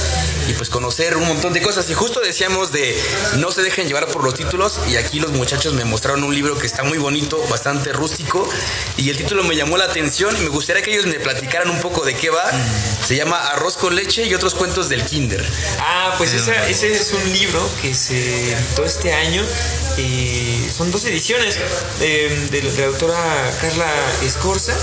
[0.47, 1.87] y pues conocer un montón de cosas.
[1.91, 2.99] Y justo decíamos de
[3.35, 6.57] no se dejen llevar por los títulos y aquí los muchachos me mostraron un libro
[6.57, 8.49] que está muy bonito, bastante rústico
[8.97, 11.79] y el título me llamó la atención y me gustaría que ellos me platicaran un
[11.79, 12.49] poco de qué va.
[13.05, 15.45] Se llama Arroz con leche y otros cuentos del kinder.
[15.79, 19.43] Ah, pues ese es un libro que se editó este año.
[19.99, 21.57] Eh, son dos ediciones
[22.01, 23.17] eh, de, de la autora
[23.67, 23.91] Carla
[24.23, 24.73] Escorza,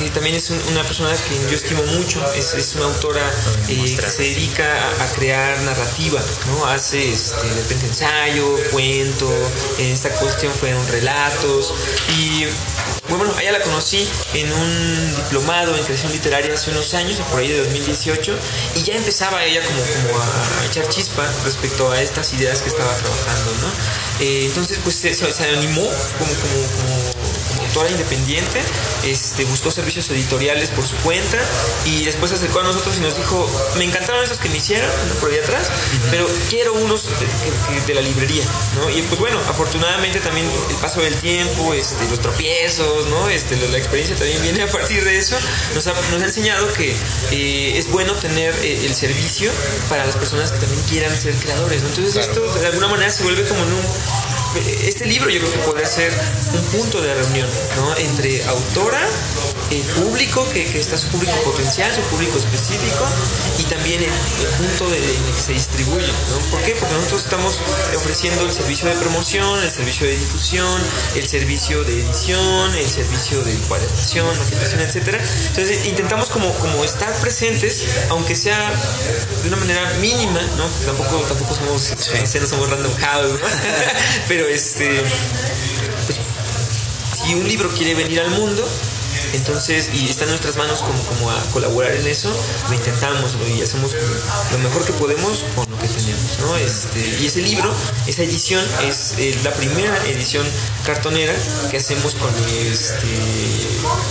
[0.00, 3.30] que también es una persona que yo estimo mucho, es, una autora
[3.68, 4.64] eh, que se dedica
[5.00, 6.66] a, crear narrativa, ¿no?
[6.66, 9.32] Hace este, de repente ensayo, cuento,
[9.78, 11.72] en esta cuestión fueron relatos
[12.18, 12.46] y
[13.08, 17.48] bueno, ella la conocí en un diplomado en creación literaria hace unos años, por ahí
[17.48, 18.36] de 2018,
[18.74, 22.92] y ya empezaba ella como, como a echar chispa respecto a estas ideas que estaba
[22.96, 24.24] trabajando, ¿no?
[24.24, 25.82] Eh, entonces, pues se, se animó
[26.18, 27.21] como, como, como
[27.72, 28.60] autora independiente,
[29.04, 31.38] este, buscó servicios editoriales por su cuenta
[31.86, 34.90] y después se acercó a nosotros y nos dijo, me encantaron esos que me hicieron
[35.20, 35.70] por ahí atrás,
[36.10, 37.06] pero quiero unos
[37.86, 38.44] de, la librería,
[38.76, 38.90] ¿no?
[38.90, 43.28] Y pues bueno, afortunadamente también el paso del tiempo, este, los tropiezos, ¿no?
[43.30, 45.36] Este, la, experiencia también viene a partir de eso,
[45.74, 46.94] nos ha, nos ha enseñado que
[47.30, 49.50] eh, es bueno tener eh, el servicio
[49.88, 51.88] para las personas que también quieran ser creadores, ¿no?
[51.88, 55.58] Entonces esto de alguna manera se vuelve como en un este libro yo creo que
[55.58, 56.12] podría ser
[56.52, 57.96] un punto de reunión ¿no?
[57.96, 59.00] entre autora,
[59.70, 63.06] el público, que, está su público potencial, su público específico,
[63.58, 64.10] y también el,
[64.58, 66.06] punto de, que se distribuye.
[66.06, 66.38] ¿no?
[66.50, 66.72] ¿Por qué?
[66.72, 67.58] Porque nosotros estamos
[67.96, 70.80] ofreciendo el servicio de promoción, el servicio de difusión,
[71.16, 75.20] el servicio de edición, el servicio de encuadernación, maquetación, etc.
[75.48, 78.72] Entonces intentamos como, como estar presentes, aunque sea
[79.42, 80.66] de una manera mínima, ¿no?
[80.84, 83.46] tampoco, tampoco somos, no, somos random house, ¿no?
[84.28, 85.00] Pero este,
[86.06, 86.18] pues,
[87.24, 88.66] si un libro quiere venir al mundo,
[89.32, 92.32] entonces, y está en nuestras manos como, como a colaborar en eso,
[92.68, 93.92] lo intentamos y hacemos
[94.52, 96.56] lo mejor que podemos con lo que tenemos, ¿no?
[96.56, 97.72] Este, y ese libro,
[98.06, 100.46] esa edición, es eh, la primera edición
[100.84, 101.34] cartonera
[101.70, 102.30] que hacemos con
[102.70, 103.06] este,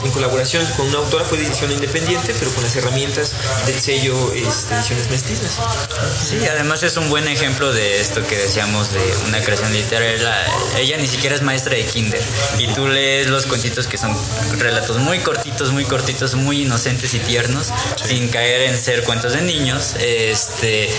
[0.04, 3.34] en colaboración con una autora, fue de edición independiente, pero con las herramientas
[3.66, 5.60] del sello este, Ediciones Mestizas.
[6.22, 10.46] Sí, además es un buen ejemplo de esto que decíamos de una creación literaria.
[10.78, 12.22] Ella ni siquiera es maestra de kinder
[12.58, 14.16] y tú lees los cuentitos que son
[14.58, 17.72] relatos muy cortitos, muy cortitos, muy inocentes y tiernos,
[18.04, 19.96] sin caer en ser cuentos de niños.
[20.00, 20.90] Este,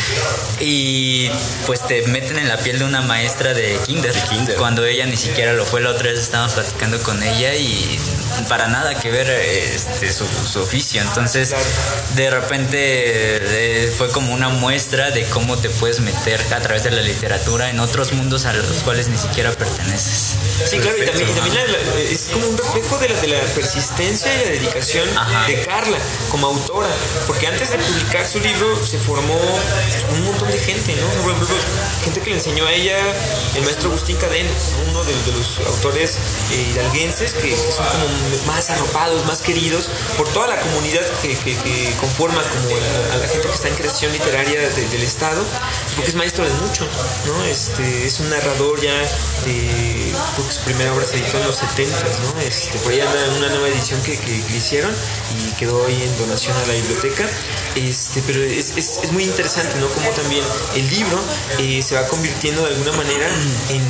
[0.61, 1.31] y
[1.66, 4.57] pues te meten en la piel de una maestra de kinder, kinder.
[4.57, 5.81] cuando ella ni siquiera lo fue.
[5.81, 7.98] La otra vez estábamos platicando con ella y
[8.49, 11.01] para nada que ver este, su, su oficio.
[11.03, 11.55] Entonces,
[12.14, 16.90] de repente eh, fue como una muestra de cómo te puedes meter a través de
[16.90, 20.35] la literatura en otros mundos a los cuales ni siquiera perteneces.
[20.68, 23.29] Sí, claro, y también, y también la- la- es como un reflejo de la, de
[23.29, 25.47] la persistencia y la dedicación Ajá.
[25.47, 25.99] de Carla
[26.31, 26.88] como autora,
[27.27, 29.38] porque antes de publicar su libro se formó
[30.12, 31.33] un montón de gente, ¿no?
[32.05, 32.97] Gente que le enseñó a ella
[33.57, 34.90] el maestro Agustín Cadena, ¿no?
[34.92, 36.16] uno de, de los autores
[36.53, 38.05] eh, hidalguenses que, que son como
[38.46, 41.37] más arropados, más queridos por toda la comunidad que,
[42.00, 42.76] conforma como
[43.12, 45.44] a, la gente que está en creación literaria de- del Estado,
[45.94, 46.87] porque es maestro de mucho,
[47.26, 47.44] ¿no?
[47.44, 48.94] Este, es un narrador ya
[49.44, 51.96] de, creo que su primera obra se editó en los 70,
[52.35, 52.40] ¿no?
[52.40, 54.92] Este, por ahí anda una nueva edición que, que- que hicieron
[55.38, 57.28] y quedó ahí en donación a la biblioteca,
[57.76, 59.88] este, pero es, es- es muy interesante, ¿no?
[59.88, 60.44] Como también
[60.76, 61.18] el libro
[61.59, 63.26] eh, se va convirtiendo de alguna manera
[63.70, 63.83] en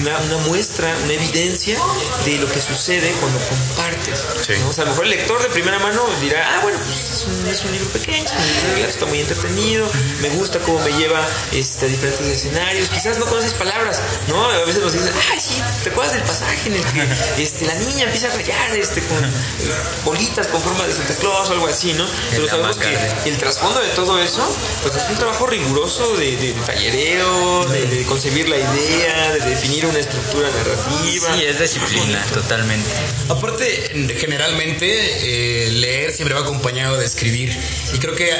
[0.00, 1.78] una, una muestra, una evidencia
[2.24, 4.20] de lo que sucede cuando compartes.
[4.60, 4.68] ¿no?
[4.68, 7.24] O sea, a lo mejor el lector de primera mano dirá, ah, bueno, pues es
[7.26, 8.26] un, es un libro pequeño,
[8.86, 9.88] está muy entretenido,
[10.20, 14.44] me gusta cómo me lleva este, a diferentes escenarios, quizás no conoces palabras, ¿no?
[14.50, 17.08] A veces nos dicen, ay, sí, ¿te acuerdas del pasaje en el que
[17.42, 19.18] este, la niña empieza a rayar este, con
[20.04, 22.06] bolitas con forma de Santa Claus o algo así, ¿no?
[22.30, 24.42] Pero sabemos manga, que el trasfondo de todo eso,
[24.82, 29.40] pues es un trabajo riguroso de, de, de tallereo, de, de concebir la idea, de
[29.50, 31.34] definir una estructura narrativa.
[31.34, 32.88] Sí, es disciplina, totalmente.
[33.28, 34.86] Aparte, generalmente
[35.66, 37.56] eh, leer siempre va acompañado de escribir.
[37.94, 38.30] Y creo que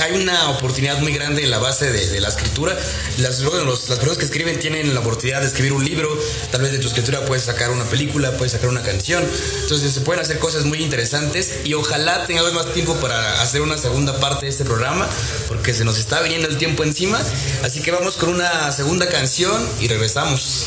[0.00, 2.76] hay una oportunidad muy grande en la base de, de la escritura.
[3.18, 6.08] Las, los- las personas que escriben tienen la oportunidad de escribir un libro.
[6.50, 9.24] Tal vez de tu escritura puedes sacar una película, puedes sacar una canción.
[9.62, 11.60] Entonces se pueden hacer cosas muy interesantes.
[11.64, 15.08] Y ojalá tengamos más tiempo para hacer una segunda parte de este programa.
[15.48, 17.20] Porque se nos está viniendo el tiempo encima.
[17.62, 20.66] Así que vamos con una segunda canción y regresamos.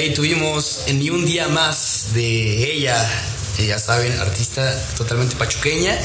[0.00, 2.96] Ahí tuvimos Ni un día más de ella,
[3.56, 5.98] que ya saben, artista totalmente pachuqueña.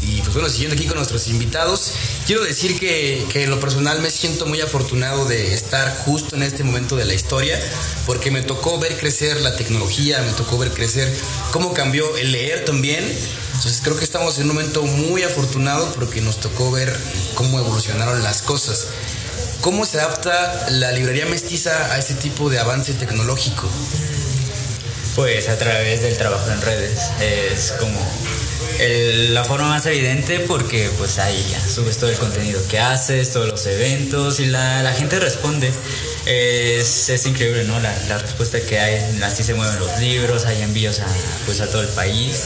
[0.00, 1.92] Y pues bueno, siguiendo aquí con nuestros invitados,
[2.26, 6.42] quiero decir que, que en lo personal me siento muy afortunado de estar justo en
[6.42, 7.58] este momento de la historia,
[8.04, 11.10] porque me tocó ver crecer la tecnología, me tocó ver crecer
[11.52, 13.02] cómo cambió el leer también.
[13.54, 16.94] Entonces creo que estamos en un momento muy afortunado porque nos tocó ver
[17.34, 18.88] cómo evolucionaron las cosas.
[19.64, 23.66] ¿Cómo se adapta la librería mestiza a este tipo de avance tecnológico?
[25.16, 27.10] Pues a través del trabajo en redes.
[27.22, 27.98] Es como
[28.78, 33.48] la forma más evidente porque pues ahí ya subes todo el contenido que haces, todos
[33.48, 35.72] los eventos y la gente responde.
[36.26, 37.78] Es, es increíble, ¿no?
[37.80, 39.20] La, la respuesta que hay.
[39.22, 41.06] Así se mueven los libros, hay envíos a,
[41.44, 42.44] pues, a todo el país.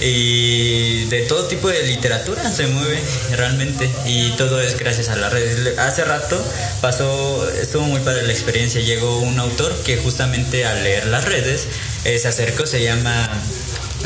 [0.00, 2.98] Y de todo tipo de literatura se mueve
[3.32, 3.90] realmente.
[4.06, 5.78] Y todo es gracias a las redes.
[5.78, 6.42] Hace rato
[6.80, 8.80] pasó, estuvo muy padre la experiencia.
[8.80, 11.66] Llegó un autor que justamente al leer las redes
[12.04, 13.28] eh, se acercó, se llama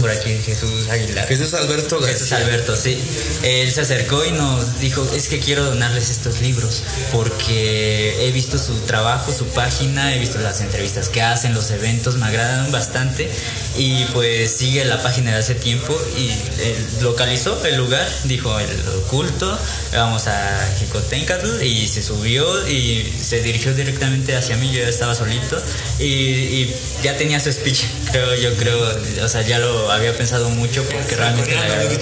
[0.00, 1.26] por aquí Jesús Aguilar.
[1.26, 2.46] Jesús Alberto Jesús García.
[2.46, 2.98] Alberto, sí.
[3.42, 8.58] Él se acercó y nos dijo, es que quiero donarles estos libros porque he visto
[8.58, 13.30] su trabajo, su página, he visto las entrevistas que hacen, los eventos, me agradan bastante
[13.76, 16.30] y pues sigue la página de hace tiempo y
[16.62, 19.58] él localizó el lugar, dijo el oculto,
[19.92, 25.14] vamos a Jicotencatl y se subió y se dirigió directamente hacia mí, yo ya estaba
[25.14, 25.60] solito
[25.98, 28.80] y, y ya tenía su speech, creo, yo creo,
[29.24, 31.88] o sea, ya lo había pensado mucho porque realmente agradó.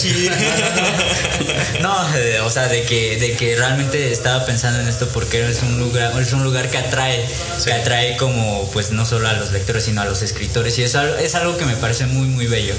[1.80, 1.96] No,
[2.44, 6.12] o sea, de que, de que realmente estaba pensando en esto porque es un lugar,
[6.20, 7.24] es un lugar que atrae,
[7.64, 11.02] que atrae como pues no solo a los lectores sino a los escritores y eso
[11.16, 12.74] es algo que me parece muy muy bello.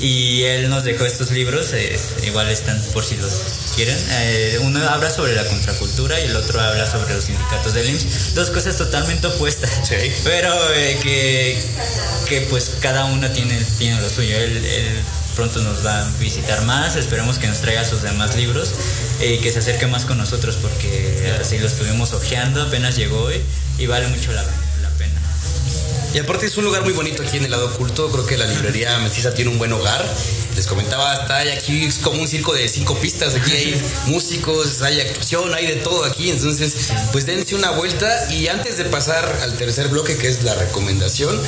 [0.00, 3.32] Y él nos dejó estos libros, eh, igual están por si los
[3.76, 3.96] quieren.
[4.10, 8.34] Eh, uno habla sobre la contracultura y el otro habla sobre los sindicatos del IMSS.
[8.34, 9.70] Dos cosas totalmente opuestas.
[9.86, 9.96] Sí.
[10.24, 11.62] Pero eh, que,
[12.28, 14.36] que pues cada uno tiene, tiene lo suyo.
[14.36, 15.02] Él, él
[15.36, 18.74] pronto nos va a visitar más, esperemos que nos traiga sus demás libros
[19.20, 23.40] y que se acerque más con nosotros porque así lo estuvimos hojeando, apenas llegó hoy
[23.78, 24.69] y vale mucho la, la pena.
[26.12, 28.10] Y aparte es un lugar muy bonito aquí en el lado oculto.
[28.10, 30.04] Creo que la librería mestiza tiene un buen hogar.
[30.56, 33.36] Les comentaba, está aquí es como un circo de cinco pistas.
[33.36, 36.30] Aquí hay músicos, hay actuación, hay de todo aquí.
[36.30, 38.32] Entonces, pues dense una vuelta.
[38.32, 41.40] Y antes de pasar al tercer bloque, que es la recomendación,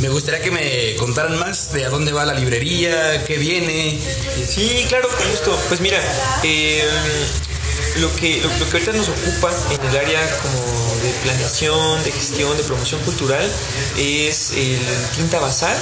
[0.00, 4.00] me gustaría que me contaran más de a dónde va la librería, qué viene.
[4.48, 5.58] Sí, claro, con gusto.
[5.68, 6.00] Pues mira,
[6.42, 6.82] eh,
[7.98, 10.58] lo, que, lo, que ahorita nos ocupa en el área como
[11.02, 13.50] de planeación, de gestión, de promoción cultural
[13.96, 14.80] es el
[15.14, 15.76] Quinta Bazar,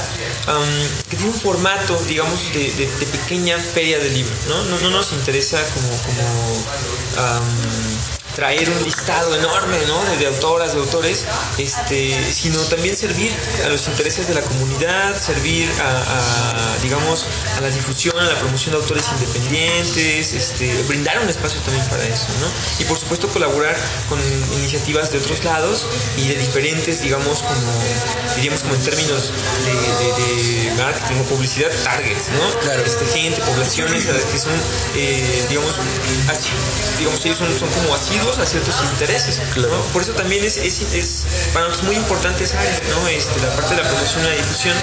[1.09, 4.63] que tiene un formato, digamos, de, pequeña feria de libros, ¿no?
[4.65, 6.25] No, no nos interesa como, como
[8.35, 10.03] traer un listado enorme ¿no?
[10.19, 11.25] de, autoras, de autores,
[11.59, 13.33] este, sino también servir
[13.65, 17.27] a los intereses de la comunidad, servir a, a, digamos,
[17.57, 22.05] a la difusión, a la promoción de autores independientes, este, brindar un espacio también para
[22.05, 22.47] eso, ¿no?
[22.81, 23.77] Y por supuesto colaborar
[24.09, 24.19] con
[24.59, 27.73] iniciativas de otros lados y de diferentes, digamos, como,
[28.37, 29.31] diríamos como en términos
[29.65, 32.61] de, de- de marketing o publicidad, targets, ¿no?
[32.61, 32.83] Claro.
[32.85, 34.53] Este, gente, poblaciones a las que son,
[34.97, 35.73] eh, digamos,
[36.29, 36.49] así,
[36.99, 39.41] digamos, ellos son, son como asiduos a ciertos intereses.
[39.57, 39.69] ¿no?
[39.93, 43.09] Por eso también es, es, es- para nosotros muy importante esa área, ¿no?
[43.09, 44.75] Este, la parte de la promoción y la difusión,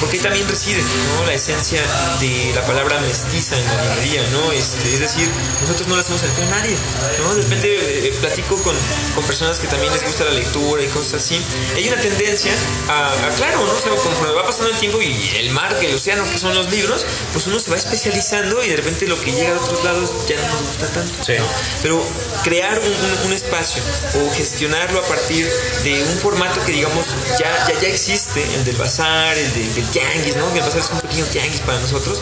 [0.00, 0.82] porque ahí también reside
[1.16, 1.26] ¿no?
[1.26, 1.80] la esencia
[2.20, 4.52] de la palabra mestiza en la librería, ¿no?
[4.52, 5.28] Este, es decir,
[5.62, 6.76] nosotros no le hacemos a nadie,
[7.20, 7.34] ¿no?
[7.34, 8.74] De repente eh, platico con,
[9.14, 11.40] con personas que también les gusta la lectura y cosas así.
[11.76, 12.52] Hay una tendencia
[12.88, 13.72] a, a, claro, ¿no?
[13.72, 16.70] O sea, conforme va pasando el tiempo y el mar, el océano, que son los
[16.70, 20.10] libros, pues uno se va especializando y de repente lo que llega de otros lados
[20.28, 21.24] ya no nos gusta tanto.
[21.24, 21.34] Sí.
[21.38, 21.44] ¿no?
[21.82, 22.04] Pero
[22.44, 23.82] crear un, un- espacio
[24.16, 25.48] o gestionarlo a partir
[25.84, 27.04] de un formato que digamos
[27.38, 30.52] ya, ya, ya existe, el del bazar, el de- del tianguis, ¿no?
[30.52, 32.20] Que el bazar es un pequeño tianguis para nosotros.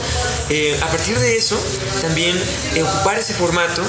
[0.51, 1.57] Eh, a partir de eso,
[2.03, 2.37] también
[2.75, 3.83] eh, ocupar ese formato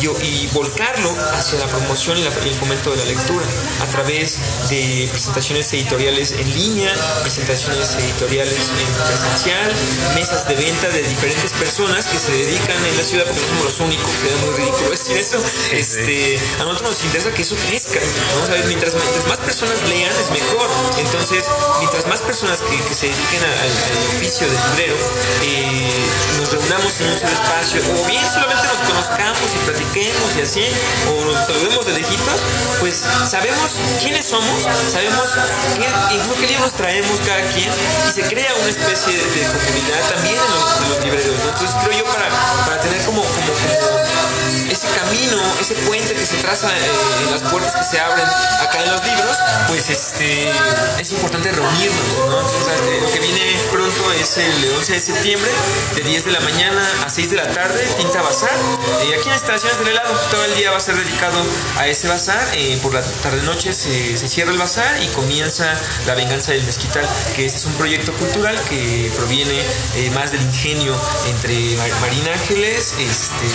[0.00, 3.44] y, y volcarlo hacia la promoción y, la- y el fomento de la lectura
[3.82, 4.38] a través
[4.70, 9.72] de presentaciones editoriales en línea, presentaciones editoriales en presencial,
[10.14, 13.64] mesas de venta de diferentes personas que se dedican en la ciudad, porque no somos
[13.64, 15.42] los únicos, queda muy ridículo decir eso.
[15.72, 16.19] Este,
[16.60, 18.42] a nosotros nos interesa que eso crezca, ¿no?
[18.42, 18.94] O sea, mientras,
[19.28, 20.68] más personas lean es mejor.
[20.98, 21.44] Entonces,
[21.78, 24.96] mientras más personas que, se dediquen al, al oficio de librero,
[25.42, 25.90] eh,
[26.38, 30.64] nos reunamos en un solo espacio, o bien solamente nos conozcamos y platiquemos y así,
[31.08, 32.40] o nos saludemos de lejitos,
[32.80, 35.28] pues sabemos quiénes somos, sabemos
[35.76, 35.86] qué,
[36.40, 37.70] qué libros traemos cada quien,
[38.08, 41.36] y se crea una especie de, comunidad también en los, en libreros.
[41.44, 42.28] Entonces creo yo para,
[42.66, 43.22] para tener como
[44.70, 46.80] ese camino, ese puente que se traza eh,
[47.24, 49.36] en las puertas que se abren acá en los libros,
[49.68, 50.50] pues este
[50.98, 52.40] es importante reunirnos, ¿no?
[52.40, 55.50] Eh, lo que viene pronto es el 11 de septiembre,
[55.94, 59.30] de 10 de la mañana a 6 de la tarde, Tinta Bazar, eh, aquí en
[59.30, 61.38] las instalaciones del helado, todo el día va a ser dedicado
[61.78, 65.72] a ese bazar, eh, por la tarde-noche se, se cierra el bazar y comienza
[66.06, 67.06] La Venganza del Mezquital,
[67.36, 69.60] que este es un proyecto cultural que proviene
[69.96, 70.94] eh, más del ingenio
[71.28, 73.46] entre Mar- Marina Ángeles este,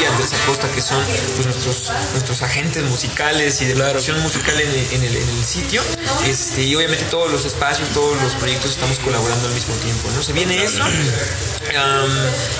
[0.00, 1.02] y Andrés Acosta, que son
[1.34, 5.44] pues, nuestros, nuestros agentes musicales y de producción musical en el, en el- en el
[5.44, 5.82] sitio.
[6.26, 10.10] Este, y obviamente todos los espacios, todos los proyectos estamos colaborando al mismo tiempo.
[10.14, 10.22] ¿no?
[10.22, 10.82] Se viene eso.
[11.76, 12.10] Am,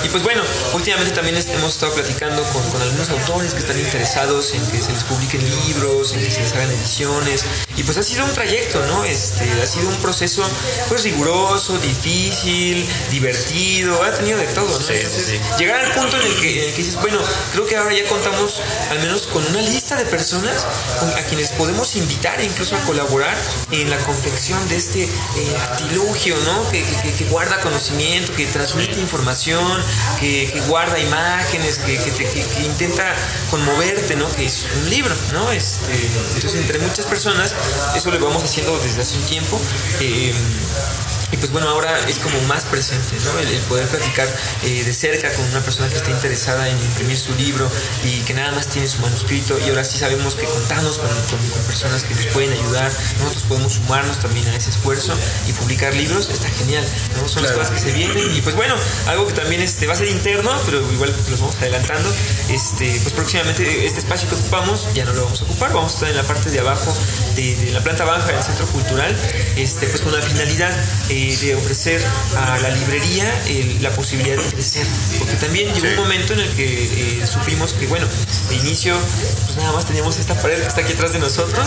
[0.03, 0.41] y pues bueno,
[0.73, 4.91] últimamente también hemos estado platicando con, con algunos autores que están interesados en que se
[4.91, 7.45] les publiquen libros, en que se les hagan ediciones.
[7.77, 9.03] Y pues ha sido un trayecto, ¿no?
[9.05, 10.43] Este, ha sido un proceso
[10.89, 14.89] pues riguroso, difícil, divertido, ha tenido de todo, ¿no?
[14.89, 17.19] Entonces, llegar al punto en el, que, en el que dices, bueno,
[17.53, 20.65] creo que ahora ya contamos al menos con una lista de personas
[21.17, 23.35] a quienes podemos invitar e incluso a colaborar
[23.71, 25.09] en la confección de este eh,
[26.45, 26.69] ¿no?
[26.69, 26.83] Que,
[27.29, 29.81] guarda conocimiento, que transmite información,
[30.19, 33.15] que, guarda imágenes, que intenta
[33.49, 34.29] conmoverte, ¿no?
[34.35, 35.51] Que es un libro, ¿no?
[35.51, 35.93] Este,
[36.35, 37.53] entonces, entre muchas personas,
[37.95, 39.59] eso lo vamos haciendo desde hace un tiempo.
[40.01, 40.33] eh,
[41.31, 43.39] y pues bueno, ahora es como más presente, ¿no?
[43.39, 44.27] El, el poder platicar
[44.63, 47.69] eh, de cerca con una persona que está interesada en imprimir su libro
[48.03, 49.57] y que nada más tiene su manuscrito.
[49.65, 53.43] Y ahora sí sabemos que contamos con, con- con personas que nos pueden ayudar, nosotros
[53.47, 55.13] podemos sumarnos también a ese esfuerzo
[55.47, 56.85] y publicar libros, está genial,
[57.21, 57.27] ¿no?
[57.27, 58.35] Son las cosas que se vienen.
[58.35, 58.75] Y pues bueno,
[59.07, 62.09] algo que también este, va a ser interno, pero igual los vamos adelantando,
[62.49, 65.95] este, pues próximamente este espacio que ocupamos ya no lo vamos a ocupar, vamos a
[65.95, 66.95] estar en la parte de abajo
[67.35, 69.15] de, de la planta baja del centro cultural,
[69.57, 70.71] este, pues con la finalidad
[71.09, 72.01] eh, de ofrecer
[72.37, 73.25] a la librería
[73.79, 74.85] la posibilidad de crecer,
[75.17, 78.05] porque también llegó un momento en el que eh, supimos que, bueno,
[78.49, 78.97] de inicio,
[79.45, 81.65] pues nada más teníamos esta pared que está aquí atrás de nosotros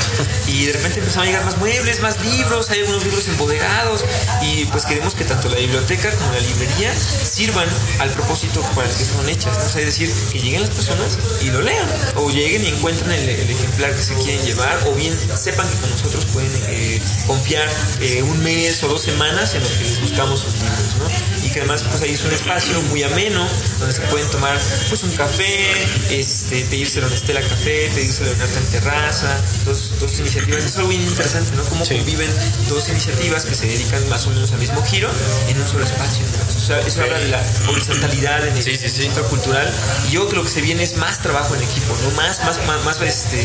[0.49, 4.05] y de repente empezaron a llegar más muebles, más libros, hay algunos libros embodegados
[4.43, 7.69] y pues queremos que tanto la biblioteca como la librería sirvan
[8.01, 9.65] al propósito para el que son hechas, ¿no?
[9.65, 13.11] O sea, es decir, que lleguen las personas y lo lean, o lleguen y encuentren
[13.13, 17.01] el, el ejemplar que se quieren llevar, o bien sepan que con nosotros pueden eh,
[17.27, 17.69] confiar
[18.01, 21.47] eh, un mes o dos semanas en lo que les buscamos sus libros, ¿no?
[21.47, 23.47] Y que además pues ahí es un espacio muy ameno,
[23.79, 24.59] donde se pueden tomar
[24.89, 25.71] pues un café,
[26.11, 30.89] este, pedírselo en Estela Café, pedírselo en Arte en Terraza, dos, dos iniciativas, es algo
[30.89, 31.63] bien interesante, ¿no?
[31.65, 32.31] Cómo conviven
[32.69, 35.09] dos iniciativas que se dedican más o menos al mismo giro
[35.49, 36.58] en un solo espacio, ¿no?
[36.69, 39.73] Sea, eso habla de la horizontalidad en el centro cultural
[40.07, 42.11] y yo creo que lo que se viene es más trabajo en equipo, ¿no?
[42.11, 43.41] Más, más, más, más, este,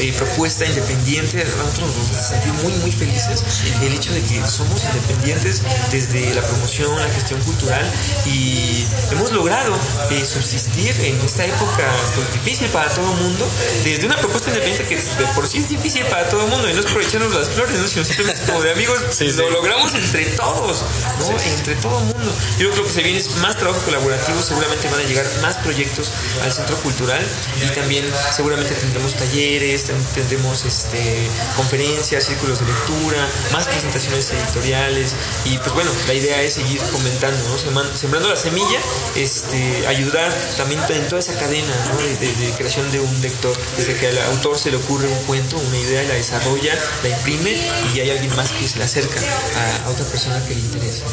[0.00, 3.44] eh, propuesta independiente, nosotros nos sentir muy, muy felices
[3.82, 5.60] el hecho de que somos independientes
[5.92, 7.84] desde la promoción, la gestión cultural
[8.24, 9.76] y hemos logrado
[10.12, 11.84] eh, subsistir en esta época
[12.14, 13.46] pues, difícil para todo el mundo,
[13.84, 16.72] desde una propuesta independiente que de por sí es difícil para todo el mundo y
[16.72, 17.86] no es por echarnos las flores, ¿no?
[17.86, 18.98] sino simplemente como de amigos,
[19.36, 20.84] lo logramos entre todos,
[21.18, 21.38] ¿no?
[21.38, 22.32] entre todo el mundo.
[22.58, 26.10] Yo creo que se viene más trabajo colaborativo, seguramente van a llegar más proyectos
[26.42, 27.22] al centro cultural
[27.62, 35.12] y también seguramente tendremos talleres, ten- tendremos este, conferencias, círculos de lectura, más presentaciones editoriales
[35.44, 37.94] y pues bueno, la idea es seguir comentando, ¿no?
[37.96, 38.78] Sembrando la semilla,
[39.16, 41.98] este, ayudar también en toda esa cadena ¿no?
[41.98, 45.24] de, de- de creación de un lector, desde que al autor se le ocurre un
[45.24, 47.56] cuento, una idea, la desarrolla, la imprime
[47.94, 51.04] y hay alguien más que se le acerca a, a otra persona que le interesa.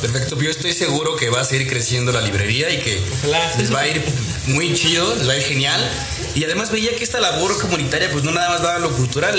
[0.00, 3.56] Perfecto, yo estoy seguro que va a seguir creciendo la librería y que Ojalá.
[3.58, 4.02] les va a ir
[4.46, 5.90] muy chido, les va a ir genial.
[6.34, 9.36] Y además veía que esta labor comunitaria pues no nada más va a lo cultural,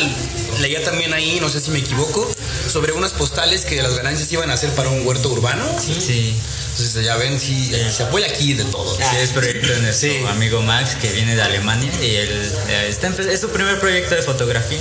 [0.59, 2.29] leía también ahí, no sé si me equivoco,
[2.69, 5.63] sobre unas postales que las ganancias iban a hacer para un huerto urbano.
[5.79, 6.33] Sí.
[6.71, 8.93] Entonces ya ven, si se apoya aquí de todo.
[8.95, 13.09] Sí, es proyecto de nuestro amigo Max que viene de Alemania y él eh, está
[13.09, 14.79] empe- es su primer proyecto de fotografía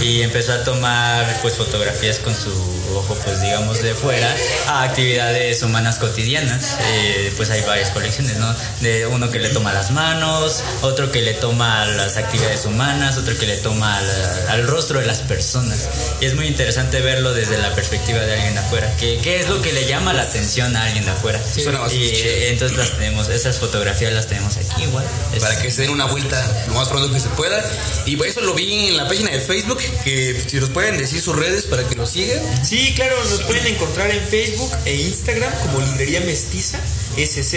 [0.00, 2.50] y empezó a tomar pues fotografías con su
[2.94, 4.34] ojo pues digamos de fuera
[4.68, 6.76] a actividades humanas cotidianas.
[6.92, 11.22] Eh, pues hay varias colecciones no de uno que le toma las manos otro que
[11.22, 15.88] le toma las actividades humanas otro que le toma al, al rostro de las personas.
[16.20, 19.48] Y es muy interesante verlo desde la perspectiva de alguien de afuera que qué es
[19.48, 21.40] lo que le llama la atención a alguien de afuera.
[21.54, 25.04] Suena y eh, entonces las tenemos, esas fotografías las tenemos aquí igual.
[25.34, 27.62] Es- para que se den una vuelta lo más pronto que se pueda.
[28.06, 31.20] Y pues eso lo vi en la página de Facebook, que si nos pueden decir
[31.20, 32.40] sus redes para que lo sigan.
[32.64, 36.80] Sí, claro, nos pueden encontrar en Facebook e Instagram como Librería Mestiza
[37.16, 37.54] SZ.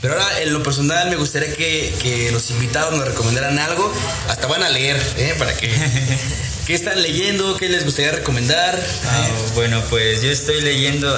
[0.02, 3.90] Pero ahora en lo personal me gustaría que, que los invitados nos recomendaran algo,
[4.28, 5.34] hasta van a leer, ¿eh?
[5.38, 5.72] Para que...
[6.66, 7.56] ¿Qué están leyendo?
[7.56, 8.84] ¿Qué les gustaría recomendar?
[9.04, 11.16] Ah, bueno, pues yo estoy leyendo,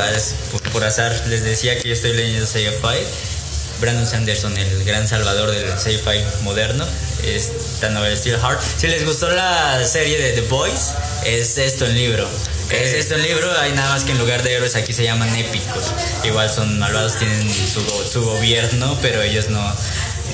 [0.73, 3.38] por azar, les decía que yo estoy leyendo sci-fi.
[3.81, 6.85] Brandon Sanderson, el gran salvador del sci-fi moderno.
[7.25, 8.61] Esta novela Steel Heart.
[8.79, 10.93] Si les gustó la serie de The Boys,
[11.25, 12.29] es esto en libro.
[12.71, 15.35] Es esto en libro, hay nada más que en lugar de héroes aquí se llaman
[15.35, 15.85] épicos.
[16.25, 17.81] Igual son malvados, tienen su,
[18.13, 19.75] su gobierno, pero ellos no,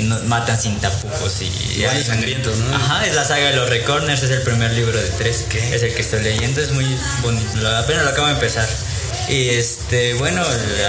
[0.00, 2.74] no- matan sin tapujos y Igual hay- es sangriento, ¿no?
[2.76, 5.94] Ajá, es la saga de los Recorners, es el primer libro de tres, es el
[5.94, 6.86] que estoy leyendo, es muy
[7.22, 8.68] bonito, apenas lo acabo de empezar.
[9.28, 10.42] Y este, bueno,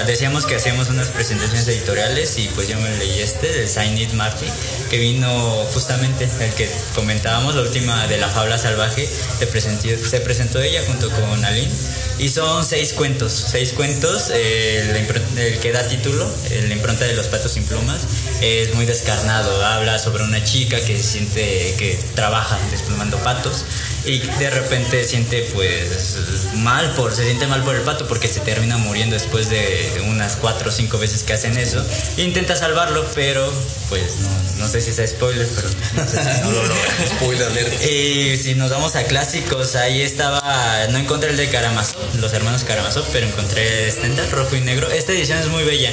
[0.06, 4.12] decíamos que hacíamos unas presentaciones editoriales y pues yo me leí este, de Sign It
[4.14, 4.46] Marty,
[4.90, 5.30] que vino
[5.74, 9.08] justamente el que comentábamos, la última de la fabla salvaje,
[9.40, 11.72] se presentó, se presentó ella junto con Aline.
[12.18, 15.06] Y son seis cuentos, seis cuentos, eh,
[15.38, 18.02] el que da título, eh, la impronta de los patos sin plumas,
[18.42, 23.66] es muy descarnado, habla sobre una chica que siente que trabaja desplumando patos
[24.06, 26.18] y de repente siente pues
[26.56, 30.36] mal por, se siente mal por el pato porque se termina muriendo después de unas
[30.36, 31.84] cuatro o cinco veces que hacen eso.
[32.18, 33.52] E intenta salvarlo, pero
[33.90, 36.86] pues no, no sé si es spoiler, pero no sé si no lo logra.
[37.18, 37.84] Spoiler alert.
[37.84, 42.64] Y si nos vamos a clásicos, ahí estaba, no encontré el de Karamazov, los hermanos
[42.64, 44.90] Karamazov, pero encontré Stendhal, rojo y negro.
[44.90, 45.92] Esta edición es muy bella.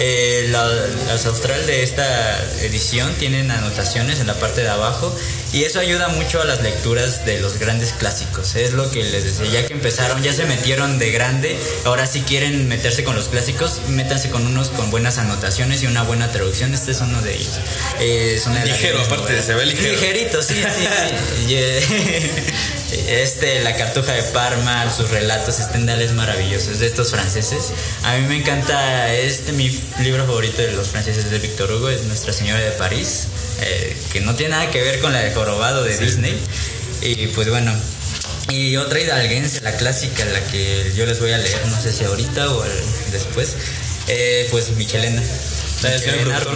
[0.00, 0.62] Eh, la-
[1.08, 5.14] las austral de esta edición tienen anotaciones en la parte de abajo
[5.52, 8.54] y eso ayuda mucho a las lecturas de los grandes clásicos.
[8.54, 12.22] Es lo que les decía, ya que empezaron, ya se metieron de grande, ahora si
[12.22, 16.72] quieren meterse con los clásicos, métanse con unos con buenas anotaciones y una buena traducción.
[16.74, 17.60] Este es uno de ellos.
[18.00, 19.44] Eh, es una Ligero, aparte, novelas.
[19.44, 19.92] se ve ligero.
[19.92, 20.88] Ligerito, sí, sí.
[21.46, 21.56] sí.
[23.08, 27.72] Este, La Cartuja de Parma, sus relatos, Stendhal es maravilloso, es de estos franceses.
[28.04, 29.68] A mí me encanta, este mi
[30.00, 33.28] libro favorito de los franceses de Victor Hugo, es Nuestra Señora de París,
[33.60, 36.38] eh, que no tiene nada que ver con la de Jorobado de Disney.
[37.02, 37.72] Y pues bueno,
[38.50, 42.04] y otra hidalguense, la clásica, la que yo les voy a leer, no sé si
[42.04, 42.64] ahorita o
[43.10, 43.56] después,
[44.08, 45.22] eh, pues Michelena.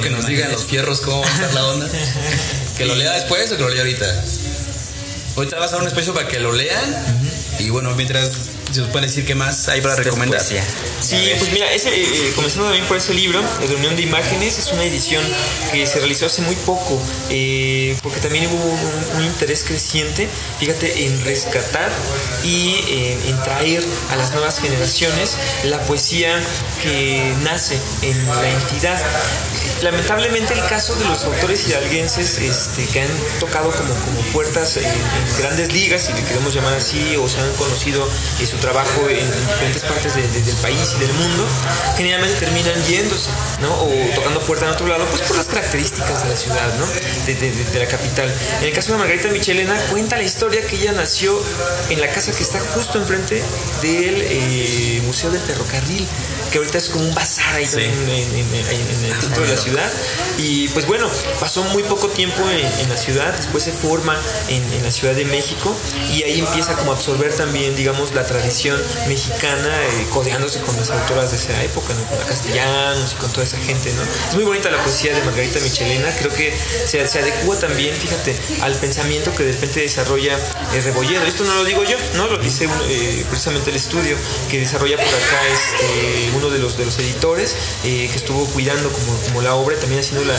[0.00, 1.88] Que nos diga en los fierros cómo va a estar la onda.
[2.78, 4.24] ¿Que lo lea después o que lo lea ahorita?
[5.36, 6.82] Ahorita vas a dar un espacio para que lo lean.
[7.58, 10.38] Y bueno, mientras se nos pueden decir qué más hay para recomendar.
[10.38, 10.62] poesía.
[11.00, 14.70] Sí, pues mira, ese, eh, comenzando también por ese libro, de Reunión de Imágenes, es
[14.72, 15.24] una edición
[15.72, 17.00] que se realizó hace muy poco,
[17.30, 20.28] eh, porque también hubo un, un interés creciente,
[20.60, 21.90] fíjate, en rescatar
[22.44, 26.38] y eh, en traer a las nuevas generaciones la poesía
[26.82, 29.02] que nace en la entidad.
[29.82, 33.08] Lamentablemente el caso de los autores hidalguenses este, que han
[33.40, 37.38] tocado como, como puertas en, en grandes ligas, si le queremos llamar así, o se
[37.40, 38.08] han conocido
[38.40, 41.46] eh, su trabajo en, en diferentes partes de- de- del país y del mundo,
[41.96, 43.70] generalmente terminan yéndose, ¿no?
[43.72, 46.86] O tocando puerta en otro lado, pues por las características de la ciudad, ¿no?
[47.26, 48.28] De la capital.
[48.60, 51.40] En el caso de Margarita Michelena, cuenta la historia que ella nació
[51.90, 53.40] en la casa que está justo enfrente
[53.82, 56.06] del eh, Museo del Ferrocarril,
[56.50, 59.48] que ahorita es como un bazar ahí también en, en- en- en el centro de
[59.50, 59.90] la ciudad.
[60.38, 61.08] Y pues bueno,
[61.40, 64.16] pasó muy poco tiempo en, la ciudad, después se forma
[64.48, 65.74] en, la Ciudad de México
[66.14, 70.90] y ahí empieza como a absorber también, digamos, la tradición mexicana, eh, codeándose con las
[70.90, 72.04] autoras de esa época, ¿no?
[72.04, 73.92] con la Castellanos y con toda esa gente.
[73.94, 74.02] ¿no?
[74.28, 76.54] Es muy bonita la poesía de Margarita Michelena, creo que
[76.86, 81.24] se, se adecua también, fíjate, al pensamiento que de repente desarrolla eh, Rebolledo.
[81.26, 84.16] Esto no lo digo yo, no lo dice eh, precisamente el estudio
[84.50, 88.90] que desarrolla por acá este, uno de los, de los editores eh, que estuvo cuidando
[88.90, 90.36] como, como la obra, también haciendo la,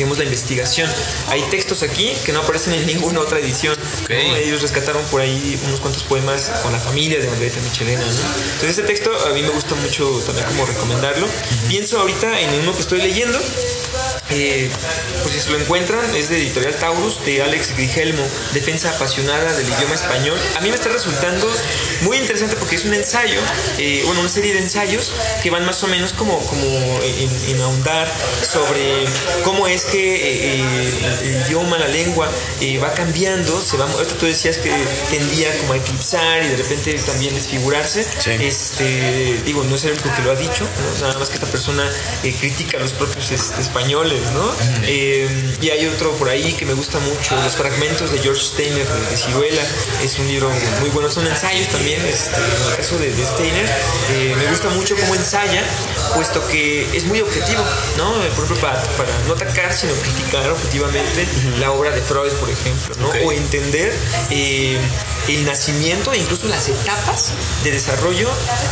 [0.00, 0.90] digamos, la investigación.
[1.28, 3.76] Hay textos aquí que no aparecen en ninguna otra edición.
[4.02, 4.10] Ok.
[4.10, 4.36] ¿no?
[4.36, 8.00] Ellos rescataron por ahí unos cuantos poemas con la familia de Margarita Michelena.
[8.00, 8.08] ¿no?
[8.08, 11.28] Entonces este texto a mí me gusta mucho también como recomendarlo.
[11.68, 13.38] Pienso ahorita en uno que estoy leyendo
[14.30, 14.70] eh,
[15.22, 18.22] pues si se lo encuentran, es de Editorial Taurus, de Alex Grigelmo,
[18.52, 20.38] Defensa apasionada del idioma español.
[20.56, 21.50] A mí me está resultando
[22.02, 23.40] muy interesante porque es un ensayo,
[23.78, 27.60] eh, bueno, una serie de ensayos que van más o menos como, como en, en
[27.60, 28.10] ahondar
[28.48, 29.04] sobre
[29.42, 32.28] cómo es que eh, el, el idioma, la lengua
[32.60, 34.72] eh, va cambiando, se va, ahorita tú decías que
[35.10, 38.04] tendía como a eclipsar y de repente también desfigurarse.
[38.04, 38.30] Sí.
[38.40, 41.06] Este, digo, no es el único que lo ha dicho, ¿no?
[41.06, 41.90] nada más que esta persona
[42.22, 44.52] eh, critica a los propios este, españoles, ¿no?
[44.84, 45.28] Eh,
[45.60, 49.16] y hay otro por ahí que me gusta mucho, Los fragmentos de George Steiner de,
[49.16, 49.62] Ciruela,
[50.02, 53.66] es un libro muy bueno, son ensayos también, este, en el caso de, de Steiner,
[54.12, 55.62] eh, me gusta mucho cómo ensaya,
[56.14, 57.62] puesto que es muy objetivo,
[57.96, 58.22] ¿no?
[58.22, 61.26] Eh, Por ejemplo, para, para no atacar, sino criticar objetivamente
[61.58, 62.94] la obra de Freud, por ejemplo.
[63.24, 63.96] O entender
[64.28, 64.78] eh,
[65.28, 67.32] el nacimiento e incluso las etapas
[67.64, 68.28] de desarrollo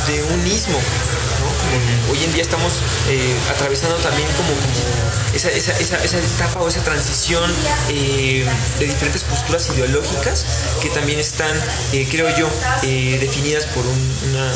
[0.06, 1.46] de un ismo, ¿no?
[1.46, 5.07] Como hoy en día estamos eh, atravesando también como, como
[5.38, 7.48] esa, esa, esa, esa etapa o esa transición
[7.90, 8.44] eh,
[8.78, 10.44] de diferentes posturas ideológicas
[10.82, 11.52] que también están,
[11.92, 12.48] eh, creo yo,
[12.82, 14.52] eh, definidas por un- una,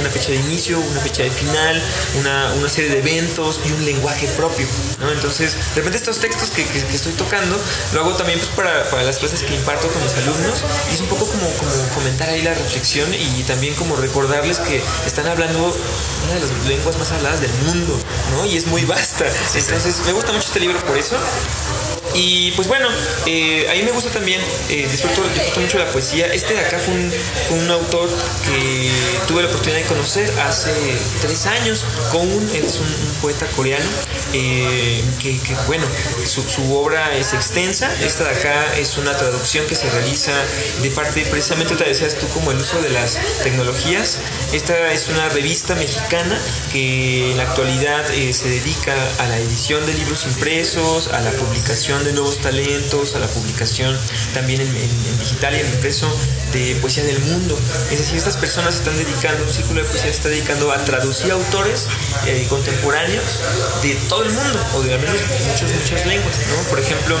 [0.00, 1.82] una fecha de inicio, una fecha de final,
[2.20, 4.66] una, una serie de eventos y un lenguaje propio.
[5.00, 5.10] ¿no?
[5.10, 7.58] Entonces, de repente estos textos que, que- que estoy tocando
[7.92, 11.00] lo hago también pues, para, para las clases que imparto con mis alumnos y es
[11.00, 15.58] un poco como, como fomentar ahí la reflexión y también como recordarles que están hablando
[16.24, 17.98] una de las lenguas más habladas del mundo,
[18.32, 18.46] ¿no?
[18.46, 19.24] Y es muy vasta.
[19.54, 21.16] Entonces, me gusta mucho este libro por eso.
[22.14, 22.88] Y pues bueno,
[23.26, 26.26] eh, a mí me gusta también, eh, disfruto, disfruto mucho la poesía.
[26.26, 27.12] Este de acá fue un,
[27.62, 28.08] un autor
[28.44, 28.90] que
[29.26, 30.72] tuve la oportunidad de conocer hace
[31.20, 31.84] tres años.
[32.10, 33.88] Koun es un, poeta coreano
[34.32, 35.38] eh, que,
[35.68, 35.86] bueno,
[36.26, 37.94] su, su obra es extensa.
[38.02, 40.32] Esta de acá es una traducción que se realiza
[40.82, 44.18] de parte, precisamente te decías tú, como el uso de las tecnologías.
[44.52, 46.36] Esta es una revista mexicana
[46.72, 51.30] que en la actualidad eh, se dedica a la edición de libros impresos, a la
[51.30, 53.98] publicación de nuevos talentos, a la publicación
[54.34, 56.08] también en, en- en digital y en impreso
[56.52, 57.58] de poesía del mundo.
[57.90, 61.86] Es decir, estas personas están dedicando, un círculo de poesía está dedicando a traducir autores
[62.26, 63.24] eh, contemporáneos
[63.82, 65.16] de todo el mundo, o de al menos
[65.48, 66.62] muchas, muchas lenguas, ¿no?
[66.68, 67.16] Por ejemplo,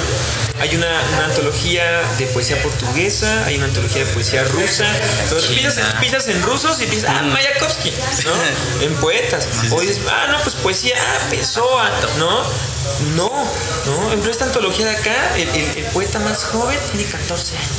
[0.60, 4.84] hay una, una antología de poesía portuguesa, hay una antología de poesía rusa,
[5.48, 8.32] piensas, en- piensas en rusos y piensas, ah, Mayakovsky, ¿no?
[8.86, 9.46] En poetas.
[9.70, 12.42] O dices, ah, no, pues poesía, ah, Pessoa, ¿no?
[13.16, 13.30] No,
[13.86, 17.70] no, en esta antología de acá, el, el- el poeta más joven tiene 14 años,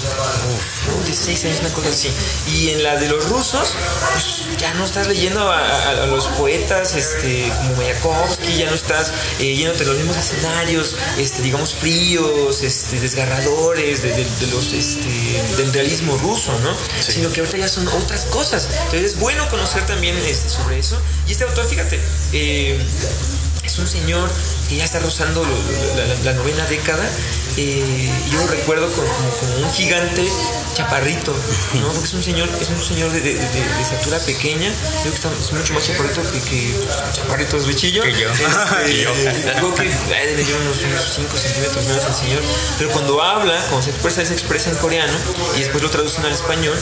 [0.88, 1.04] ¿no?
[1.06, 2.12] 16 años, una cosa así.
[2.54, 3.74] Y en la de los rusos,
[4.14, 8.76] pues ya no estás leyendo a, a- a los poetas este, como Mayakovsky, ya no
[8.76, 14.74] estás eh, yéndote los mismos escenarios, este, digamos, fríos, este, desgarradores de, de- de los,
[14.74, 15.10] este,
[15.58, 16.76] del realismo ruso, ¿no?
[17.02, 18.68] Sino que ahorita ya son otras cosas.
[18.86, 21.00] Entonces es bueno conocer también este, sobre eso.
[21.28, 22.00] Y este autor, fíjate,
[22.34, 22.80] eh,
[23.74, 24.30] es un señor
[24.70, 27.04] que ya está rozando la- la novena década.
[27.58, 30.26] Eh, yo lo recuerdo como, como- como un gigante
[30.74, 31.34] chaparrito,
[31.80, 31.88] ¿no?
[31.90, 33.40] Porque es un señor, es un señor de, de- de-
[33.76, 34.72] de estatura pequeña.
[35.02, 36.74] Creo que está, es mucho más chaparrito que, que
[37.14, 38.02] chaparrito es bichillo.
[38.04, 38.30] Que yo.
[38.32, 38.44] Este,
[38.86, 39.12] Que yo.
[39.14, 40.78] Creo que ay, debe tener unos,
[41.14, 42.42] 5 centímetros menos el señor.
[42.78, 45.14] Pero cuando habla, cuando se expresa, se expresa en coreano
[45.56, 46.78] y después lo traducen al español,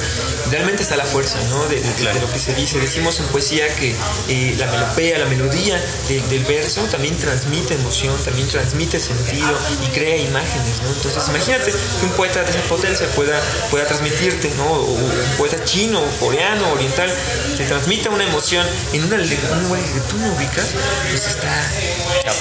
[0.50, 1.66] realmente está la fuerza, ¿no?
[1.68, 1.82] De,
[2.22, 2.80] lo que se dice.
[2.80, 3.96] Decimos en poesía que
[4.30, 9.88] eh, la melopea, la melodía de- del verso también transmite emoción, también transmite sentido y
[9.88, 10.90] crea imágenes, ¿no?
[10.94, 13.40] Entonces, imagínate que un poeta de esa potencia pueda,
[13.70, 14.66] pueda transmitirte, ¿no?
[14.66, 17.12] O un poeta chino, coreano, oriental,
[17.58, 20.68] te transmita una emoción en una un lenguaje que tú no ubicas,
[21.10, 21.72] pues está.
[22.20, 22.32] Está-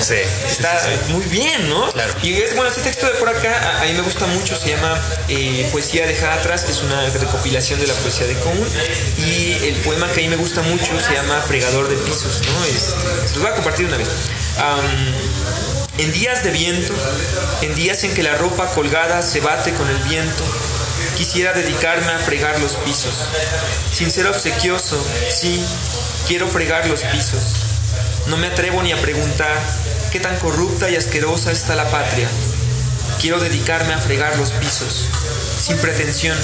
[0.00, 0.14] Sí.
[0.48, 1.90] Está muy bien, ¿no?
[1.92, 2.12] Claro.
[2.22, 4.70] Y es, bueno, este texto de por acá, a, a mí me gusta mucho, se
[4.70, 8.66] llama eh, Poesía dejada atrás, es una recopilación de la poesía de Común.
[9.18, 12.64] Y el poema que a mí me gusta mucho se llama Fregador de Pisos, ¿no?
[12.64, 12.94] Es,
[13.34, 14.08] los voy a compartir una vez.
[15.96, 16.92] En días de viento,
[17.62, 20.44] en días en que la ropa colgada se bate con el viento,
[21.16, 23.14] quisiera dedicarme a fregar los pisos.
[23.90, 25.64] Sin ser obsequioso, sí,
[26.28, 27.42] quiero fregar los pisos.
[28.26, 29.58] No me atrevo ni a preguntar
[30.12, 32.28] qué tan corrupta y asquerosa está la patria.
[33.18, 35.06] Quiero dedicarme a fregar los pisos,
[35.58, 36.36] sin pretensión,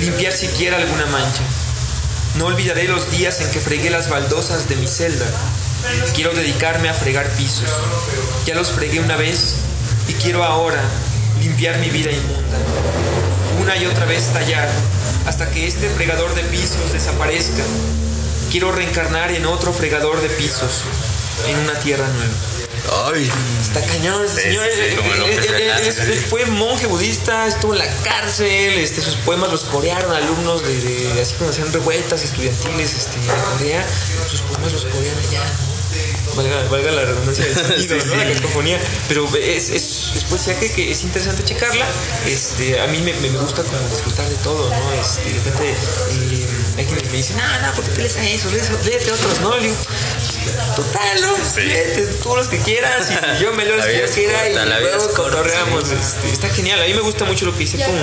[0.00, 1.42] limpiar siquiera alguna mancha.
[2.38, 5.26] No olvidaré los días en que fregué las baldosas de mi celda.
[6.14, 7.68] Quiero dedicarme a fregar pisos.
[8.46, 9.54] Ya los fregué una vez
[10.08, 10.80] y quiero ahora
[11.40, 12.58] limpiar mi vida inmunda.
[13.60, 14.68] Una y otra vez tallar
[15.26, 17.62] hasta que este fregador de pisos desaparezca.
[18.50, 20.82] Quiero reencarnar en otro fregador de pisos,
[21.48, 22.32] en una tierra nueva.
[23.12, 23.28] Ay,
[23.60, 24.64] Está cañón ese Sí, señor.
[24.72, 29.50] sí, Eh, eh, eh, es- fue monje budista, estuvo en la cárcel, este, sus poemas
[29.50, 33.84] los corearon alumnos de, de- así cuando hacían revueltas estudiantiles este, en Corea,
[34.30, 35.42] sus poemas los corean allá.
[36.36, 37.54] Valga, valga la redundancia del
[37.88, 38.12] sonido, Sí, ¿no?
[38.12, 38.18] sí.
[38.18, 38.80] La cacofonía.
[39.08, 41.86] Pero es, es, es poesía que, que es interesante checarla.
[42.26, 44.92] Este, a mí me, me gusta como disfrutar de todo, ¿no?
[44.92, 46.46] Este, de repente eh,
[46.78, 48.50] hay quienes me dicen, no, no, ¿por qué te lees a eso?
[48.50, 49.56] Léete, léete otros, ¿no?
[49.56, 49.76] Le digo,
[50.76, 51.32] total, ¿no?
[51.62, 54.54] Léete tú los que quieras y yo me leo los La que yo quiera y
[54.54, 55.88] luego cotorreamos.
[55.88, 55.94] sí.
[55.98, 56.80] Este, está genial.
[56.82, 57.94] A mí me gusta mucho lo que dice Pum,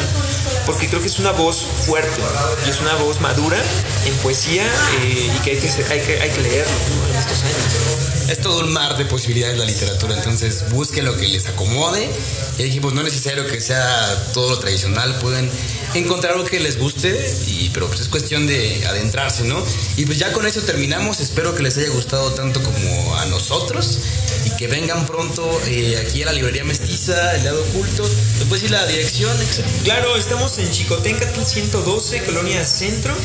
[0.66, 2.22] porque creo que es una voz fuerte
[2.66, 3.58] y es una voz madura
[4.06, 4.64] en poesía
[5.02, 7.14] eh, y que hay que, hay que, hay que leerlo ¿no?
[7.14, 8.23] en estos años.
[8.30, 12.10] Es todo un mar de posibilidades la literatura, entonces busquen lo que les acomode.
[12.58, 15.50] Y dijimos, no es necesario que sea todo lo tradicional, pueden
[15.94, 17.10] encontrar algo que les guste,
[17.48, 19.64] y, pero pues es cuestión de adentrarse, ¿no?
[19.98, 24.00] Y pues ya con eso terminamos, espero que les haya gustado tanto como a nosotros
[24.46, 28.08] y que vengan pronto eh, aquí a la librería mestiza, el lado oculto.
[28.40, 29.36] Después sí la dirección?
[29.84, 33.16] Claro, estamos en Chicotencatl 112, Colonia Centro,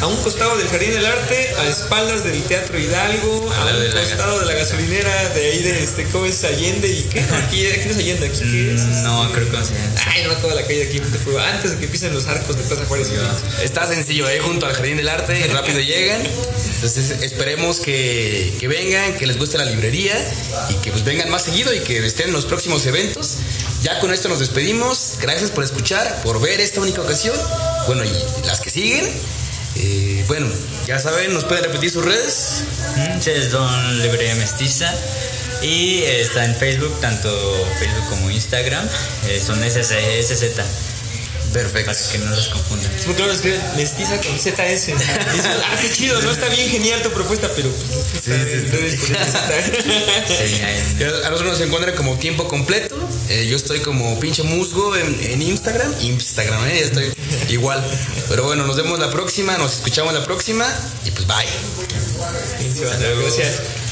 [0.00, 3.92] a un costado del Jardín del Arte, a espaldas del Teatro Hidalgo, a lado un
[3.92, 6.88] costado de la gasolinera de ahí de este, ¿cómo es Allende?
[6.88, 7.20] ¿Y qué?
[7.20, 8.80] Aquí, aquí no es Allende, aquí qué es.
[9.02, 9.74] No, creo que no sé.
[10.06, 11.02] Ay, no me acuerdo la calle de aquí,
[11.52, 13.08] antes de que empiecen los arcos de Plaza Juárez.
[13.62, 16.22] Está sencillo, ahí junto al Jardín del Arte, rápido llegan.
[16.22, 20.14] Entonces esperemos que, que vengan, que les guste la librería
[20.70, 23.38] y que pues vengan más seguido y que estén en los próximos eventos.
[23.82, 25.18] Ya con esto nos despedimos.
[25.20, 27.36] Gracias por escuchar, por ver esta única ocasión.
[27.86, 29.04] Bueno, y las que siguen.
[29.76, 30.46] Eh, bueno,
[30.86, 32.64] ya saben, nos pueden repetir sus redes.
[33.26, 34.92] Es Don Librería Mestiza.
[35.62, 37.30] Y está en Facebook, tanto
[37.78, 38.86] Facebook como Instagram.
[39.28, 40.44] Eh, son SC, SZ,
[41.54, 41.92] Perfecto.
[41.92, 42.92] para que no los confundan.
[42.94, 44.86] Es muy claro, escriben mestiza con ZS.
[44.86, 44.96] Dices,
[45.64, 46.30] ah, qué chido, ¿no?
[46.30, 48.24] Está bien genial tu propuesta, pero pues.
[48.24, 48.32] Sí,
[50.62, 52.96] ahí- Ya A nosotros nos encuentran como tiempo completo.
[53.28, 55.94] Eh, yo estoy como pinche musgo en, en Instagram.
[56.00, 57.12] Instagram, eh, ya estoy
[57.48, 57.82] igual.
[58.28, 60.66] Pero bueno, nos vemos la próxima, nos escuchamos la próxima
[61.04, 61.46] y pues bye.
[63.22, 63.83] Gracias.